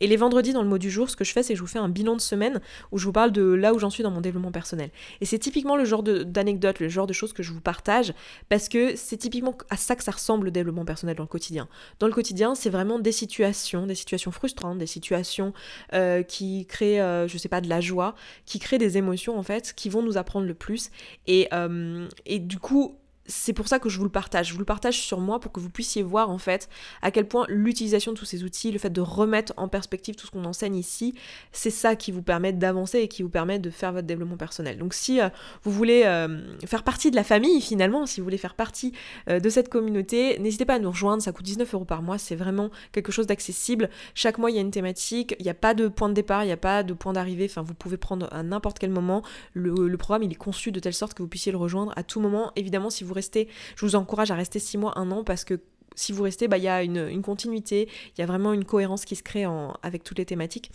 Et 0.00 0.06
les 0.06 0.16
vendredis 0.16 0.52
dans 0.52 0.62
le 0.62 0.68
mot 0.68 0.78
du 0.78 0.90
jour, 0.90 1.10
ce 1.10 1.16
que 1.16 1.24
je 1.24 1.32
fais, 1.32 1.42
c'est 1.42 1.54
que 1.54 1.58
je 1.58 1.62
vous 1.62 1.68
fais 1.68 1.78
un 1.78 1.88
bilan 1.88 2.16
de 2.16 2.20
semaine 2.20 2.60
où 2.90 2.98
je 2.98 3.04
vous 3.04 3.12
parle 3.12 3.32
de 3.32 3.42
là 3.42 3.74
où 3.74 3.78
j'en 3.78 3.90
suis 3.90 4.02
dans 4.02 4.10
mon 4.10 4.20
développement 4.20 4.52
personnel. 4.52 4.90
Et 5.20 5.26
c'est 5.26 5.38
typiquement 5.38 5.76
le 5.76 5.84
genre 5.84 6.02
d'anecdote, 6.02 6.80
le 6.80 6.88
genre 6.88 7.06
de 7.06 7.12
choses 7.12 7.32
que 7.32 7.42
je 7.42 7.52
vous 7.52 7.60
partage 7.60 8.14
parce 8.48 8.68
que 8.68 8.96
c'est 8.96 9.16
typiquement 9.16 9.56
à 9.70 9.76
ça 9.76 9.96
que 9.96 10.04
ça 10.04 10.12
ressemble 10.12 10.46
le 10.46 10.50
développement 10.50 10.84
personnel 10.84 11.16
dans 11.16 11.24
le 11.24 11.28
quotidien. 11.28 11.68
Dans 11.98 12.06
le 12.06 12.12
quotidien, 12.12 12.54
c'est 12.54 12.70
vraiment 12.70 12.98
des 12.98 13.12
situations, 13.12 13.86
des 13.86 13.94
situations 13.94 14.30
frustrantes, 14.30 14.78
des 14.78 14.86
situations 14.86 15.52
euh, 15.94 16.22
qui 16.22 16.66
créent, 16.66 17.00
euh, 17.00 17.28
je 17.28 17.38
sais 17.38 17.48
pas, 17.48 17.60
de 17.60 17.68
la 17.68 17.80
joie, 17.80 18.14
qui 18.46 18.58
créent 18.58 18.78
des 18.78 18.98
émotions 18.98 19.38
en 19.38 19.42
fait, 19.42 19.72
qui 19.74 19.88
vont 19.88 20.02
nous 20.02 20.16
apprendre 20.16 20.46
le 20.46 20.54
plus. 20.54 20.81
Et, 21.26 21.48
euh, 21.52 22.08
et 22.26 22.38
du 22.38 22.58
coup, 22.58 22.98
c'est 23.26 23.52
pour 23.52 23.68
ça 23.68 23.78
que 23.78 23.88
je 23.88 23.98
vous 23.98 24.04
le 24.04 24.10
partage. 24.10 24.48
Je 24.48 24.52
vous 24.52 24.58
le 24.58 24.64
partage 24.64 25.00
sur 25.00 25.20
moi 25.20 25.40
pour 25.40 25.52
que 25.52 25.60
vous 25.60 25.70
puissiez 25.70 26.02
voir 26.02 26.30
en 26.30 26.38
fait 26.38 26.68
à 27.02 27.10
quel 27.10 27.26
point 27.26 27.46
l'utilisation 27.48 28.12
de 28.12 28.18
tous 28.18 28.24
ces 28.24 28.44
outils, 28.44 28.72
le 28.72 28.78
fait 28.78 28.90
de 28.90 29.00
remettre 29.00 29.52
en 29.56 29.68
perspective 29.68 30.16
tout 30.16 30.26
ce 30.26 30.30
qu'on 30.30 30.44
enseigne 30.44 30.76
ici, 30.76 31.14
c'est 31.52 31.70
ça 31.70 31.96
qui 31.96 32.10
vous 32.10 32.22
permet 32.22 32.52
d'avancer 32.52 32.98
et 32.98 33.08
qui 33.08 33.22
vous 33.22 33.28
permet 33.28 33.58
de 33.58 33.70
faire 33.70 33.92
votre 33.92 34.06
développement 34.06 34.36
personnel. 34.36 34.78
Donc 34.78 34.94
si 34.94 35.20
euh, 35.20 35.28
vous 35.62 35.70
voulez 35.70 36.02
euh, 36.04 36.40
faire 36.66 36.82
partie 36.82 37.10
de 37.10 37.16
la 37.16 37.24
famille 37.24 37.60
finalement, 37.60 38.06
si 38.06 38.20
vous 38.20 38.24
voulez 38.24 38.38
faire 38.38 38.54
partie 38.54 38.92
euh, 39.28 39.40
de 39.40 39.48
cette 39.48 39.68
communauté, 39.68 40.38
n'hésitez 40.38 40.64
pas 40.64 40.74
à 40.74 40.78
nous 40.78 40.90
rejoindre, 40.90 41.22
ça 41.22 41.32
coûte 41.32 41.44
19 41.44 41.72
euros 41.74 41.84
par 41.84 42.02
mois, 42.02 42.18
c'est 42.18 42.36
vraiment 42.36 42.70
quelque 42.92 43.12
chose 43.12 43.26
d'accessible. 43.26 43.88
Chaque 44.14 44.38
mois 44.38 44.50
il 44.50 44.56
y 44.56 44.58
a 44.58 44.62
une 44.62 44.70
thématique, 44.70 45.36
il 45.38 45.44
n'y 45.44 45.50
a 45.50 45.54
pas 45.54 45.74
de 45.74 45.88
point 45.88 46.08
de 46.08 46.14
départ, 46.14 46.42
il 46.44 46.46
n'y 46.46 46.52
a 46.52 46.56
pas 46.56 46.82
de 46.82 46.92
point 46.92 47.12
d'arrivée, 47.12 47.46
enfin 47.48 47.62
vous 47.62 47.74
pouvez 47.74 47.96
prendre 47.96 48.28
à 48.32 48.42
n'importe 48.42 48.78
quel 48.78 48.90
moment. 48.90 49.22
Le, 49.54 49.96
programme 49.96 50.24
il 50.24 50.32
est 50.32 50.34
conçu 50.34 50.72
de 50.72 50.80
telle 50.80 50.94
sorte 50.94 51.14
que 51.14 51.22
vous 51.22 51.28
puissiez 51.28 51.52
le 51.52 51.58
rejoindre 51.58 51.92
à 51.96 52.02
tout 52.02 52.20
moment. 52.20 52.50
Évidemment 52.56 52.90
si 52.90 53.04
vous 53.04 53.11
restez, 53.12 53.48
je 53.76 53.84
vous 53.84 53.96
encourage 53.96 54.30
à 54.30 54.34
rester 54.34 54.58
6 54.58 54.78
mois, 54.78 54.98
un 54.98 55.10
an, 55.10 55.24
parce 55.24 55.44
que 55.44 55.60
si 55.94 56.12
vous 56.12 56.22
restez, 56.22 56.48
bah, 56.48 56.58
il 56.58 56.64
y 56.64 56.68
a 56.68 56.82
une, 56.82 57.22
continuité, 57.22 57.88
il 58.16 58.20
y 58.20 58.22
a 58.22 58.26
vraiment 58.26 58.52
une 58.52 58.64
cohérence 58.64 59.04
qui 59.04 59.16
se 59.16 59.22
crée 59.22 59.44
avec 59.82 60.04
toutes 60.04 60.18
les 60.18 60.26
thématiques. 60.26 60.70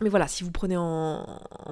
Mais 0.00 0.08
voilà, 0.08 0.26
si 0.26 0.42
vous 0.42 0.50
prenez 0.50 0.76
en, 0.76 1.24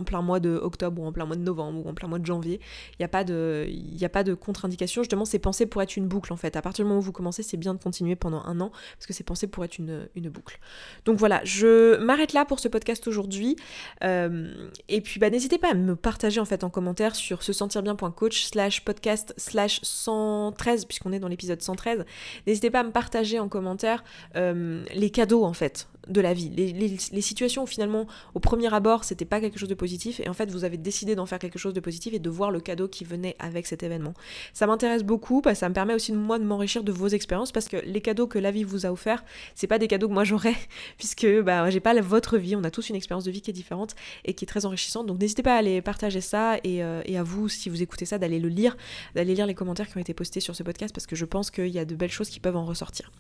plein 0.06 0.22
mois 0.22 0.38
de 0.38 0.50
octobre 0.50 1.02
ou 1.02 1.06
en 1.06 1.12
plein 1.12 1.26
mois 1.26 1.34
de 1.34 1.42
novembre 1.42 1.84
ou 1.84 1.88
en 1.88 1.94
plein 1.94 2.06
mois 2.06 2.20
de 2.20 2.26
janvier, 2.26 2.60
il 2.92 2.96
n'y 3.00 3.04
a 3.04 3.08
pas 3.08 3.24
de, 3.24 3.66
de 3.68 4.34
contre-indication. 4.34 5.02
Justement, 5.02 5.24
c'est 5.24 5.40
pensé 5.40 5.66
pour 5.66 5.82
être 5.82 5.96
une 5.96 6.06
boucle 6.06 6.32
en 6.32 6.36
fait. 6.36 6.54
À 6.54 6.62
partir 6.62 6.84
du 6.84 6.88
moment 6.88 7.00
où 7.00 7.02
vous 7.02 7.10
commencez, 7.10 7.42
c'est 7.42 7.56
bien 7.56 7.74
de 7.74 7.82
continuer 7.82 8.14
pendant 8.14 8.44
un 8.44 8.60
an 8.60 8.70
parce 8.96 9.06
que 9.06 9.12
c'est 9.12 9.24
pensé 9.24 9.48
pour 9.48 9.64
être 9.64 9.78
une, 9.78 10.06
boucle. 10.30 10.60
Donc 11.04 11.18
voilà, 11.18 11.40
je 11.42 11.96
m'arrête 11.96 12.32
là 12.32 12.44
pour 12.44 12.60
ce 12.60 12.68
podcast 12.68 13.08
aujourd'hui. 13.08 13.56
Euh, 14.04 14.54
et 14.88 15.00
puis 15.00 15.18
bah, 15.18 15.28
n'hésitez 15.28 15.58
pas 15.58 15.72
à 15.72 15.74
me 15.74 15.96
partager 15.96 16.38
en 16.38 16.44
fait 16.44 16.62
en 16.62 16.70
commentaire 16.70 17.16
sur 17.16 17.42
se 17.42 17.52
sentir 17.52 17.82
bien.coach 17.82 18.44
slash 18.44 18.84
podcast 18.84 19.34
slash 19.36 19.80
113 19.82 20.84
puisqu'on 20.84 21.12
est 21.12 21.18
dans 21.18 21.28
l'épisode 21.28 21.60
113. 21.60 22.04
N'hésitez 22.46 22.70
pas 22.70 22.80
à 22.80 22.84
me 22.84 22.92
partager 22.92 23.40
en 23.40 23.48
commentaire 23.48 24.04
euh, 24.36 24.84
les 24.94 25.10
cadeaux 25.10 25.44
en 25.44 25.54
fait 25.54 25.88
de 26.08 26.20
la 26.20 26.34
vie. 26.34 26.50
Les, 26.50 27.20
situations 27.20 27.62
où 27.62 27.66
finalement, 27.66 28.06
au 28.34 28.40
premier 28.40 28.72
abord, 28.72 29.04
c'était 29.04 29.24
pas 29.24 29.40
quelque 29.40 29.58
chose 29.58 29.68
de 29.68 29.74
positif, 29.74 30.20
et 30.20 30.28
en 30.28 30.34
fait, 30.34 30.50
vous 30.50 30.64
avez 30.64 30.76
décidé 30.76 31.14
d'en 31.14 31.26
faire 31.26 31.38
quelque 31.38 31.58
chose 31.58 31.74
de 31.74 31.80
positif 31.80 32.12
et 32.12 32.18
de 32.18 32.30
voir 32.30 32.50
le 32.50 32.60
cadeau 32.60 32.88
qui 32.88 33.04
venait 33.04 33.36
avec 33.38 33.66
cet 33.66 33.82
événement. 33.82 34.14
Ça 34.52 34.66
m'intéresse 34.66 35.04
beaucoup, 35.04 35.40
parce 35.40 35.54
que 35.54 35.60
ça 35.60 35.68
me 35.68 35.74
permet 35.74 35.94
aussi 35.94 36.12
de 36.12 36.16
moi 36.18 36.38
de 36.38 36.44
m'enrichir 36.44 36.84
de 36.84 36.92
vos 36.92 37.08
expériences, 37.08 37.52
parce 37.52 37.68
que 37.68 37.78
les 37.84 38.00
cadeaux 38.00 38.26
que 38.26 38.38
la 38.38 38.50
vie 38.50 38.64
vous 38.64 38.86
a 38.86 38.92
offerts, 38.92 39.24
c'est 39.54 39.66
pas 39.66 39.78
des 39.78 39.88
cadeaux 39.88 40.08
que 40.08 40.14
moi 40.14 40.24
j'aurais, 40.24 40.56
puisque 40.98 41.26
bah, 41.42 41.70
j'ai 41.70 41.80
pas 41.80 41.92
votre 42.00 42.38
vie, 42.38 42.56
on 42.56 42.64
a 42.64 42.70
tous 42.70 42.88
une 42.88 42.96
expérience 42.96 43.24
de 43.24 43.30
vie 43.30 43.40
qui 43.40 43.50
est 43.50 43.54
différente 43.54 43.94
et 44.24 44.34
qui 44.34 44.44
est 44.44 44.46
très 44.46 44.66
enrichissante. 44.66 45.06
Donc 45.06 45.18
n'hésitez 45.18 45.42
pas 45.42 45.54
à 45.54 45.58
aller 45.58 45.80
partager 45.82 46.20
ça 46.20 46.56
et, 46.64 46.82
euh, 46.82 47.02
et 47.04 47.18
à 47.18 47.22
vous, 47.22 47.48
si 47.48 47.68
vous 47.68 47.82
écoutez 47.82 48.04
ça, 48.04 48.18
d'aller 48.18 48.38
le 48.38 48.48
lire, 48.48 48.76
d'aller 49.14 49.34
lire 49.34 49.46
les 49.46 49.54
commentaires 49.54 49.88
qui 49.88 49.96
ont 49.96 50.00
été 50.00 50.14
postés 50.14 50.40
sur 50.40 50.54
ce 50.54 50.62
podcast, 50.62 50.94
parce 50.94 51.06
que 51.06 51.16
je 51.16 51.24
pense 51.24 51.50
qu'il 51.50 51.68
y 51.68 51.78
a 51.78 51.84
de 51.84 51.94
belles 51.94 52.10
choses 52.10 52.28
qui 52.28 52.40
peuvent 52.40 52.56
en 52.56 52.64
ressortir. 52.64 53.10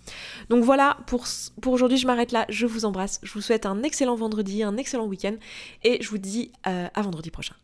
Donc 0.48 0.64
voilà, 0.64 0.98
pour, 1.06 1.24
pour 1.60 1.72
aujourd'hui, 1.72 1.98
je 1.98 2.06
m'arrête 2.06 2.32
là. 2.32 2.46
Je 2.48 2.66
vous 2.66 2.84
embrasse. 2.84 3.20
Je 3.22 3.32
vous 3.32 3.40
souhaite 3.40 3.66
un 3.66 3.82
excellent 3.82 4.16
vendredi, 4.16 4.62
un 4.62 4.76
week-end 5.06 5.36
et 5.82 6.02
je 6.02 6.08
vous 6.08 6.18
dis 6.18 6.52
euh, 6.66 6.88
à 6.94 7.02
vendredi 7.02 7.30
prochain. 7.30 7.54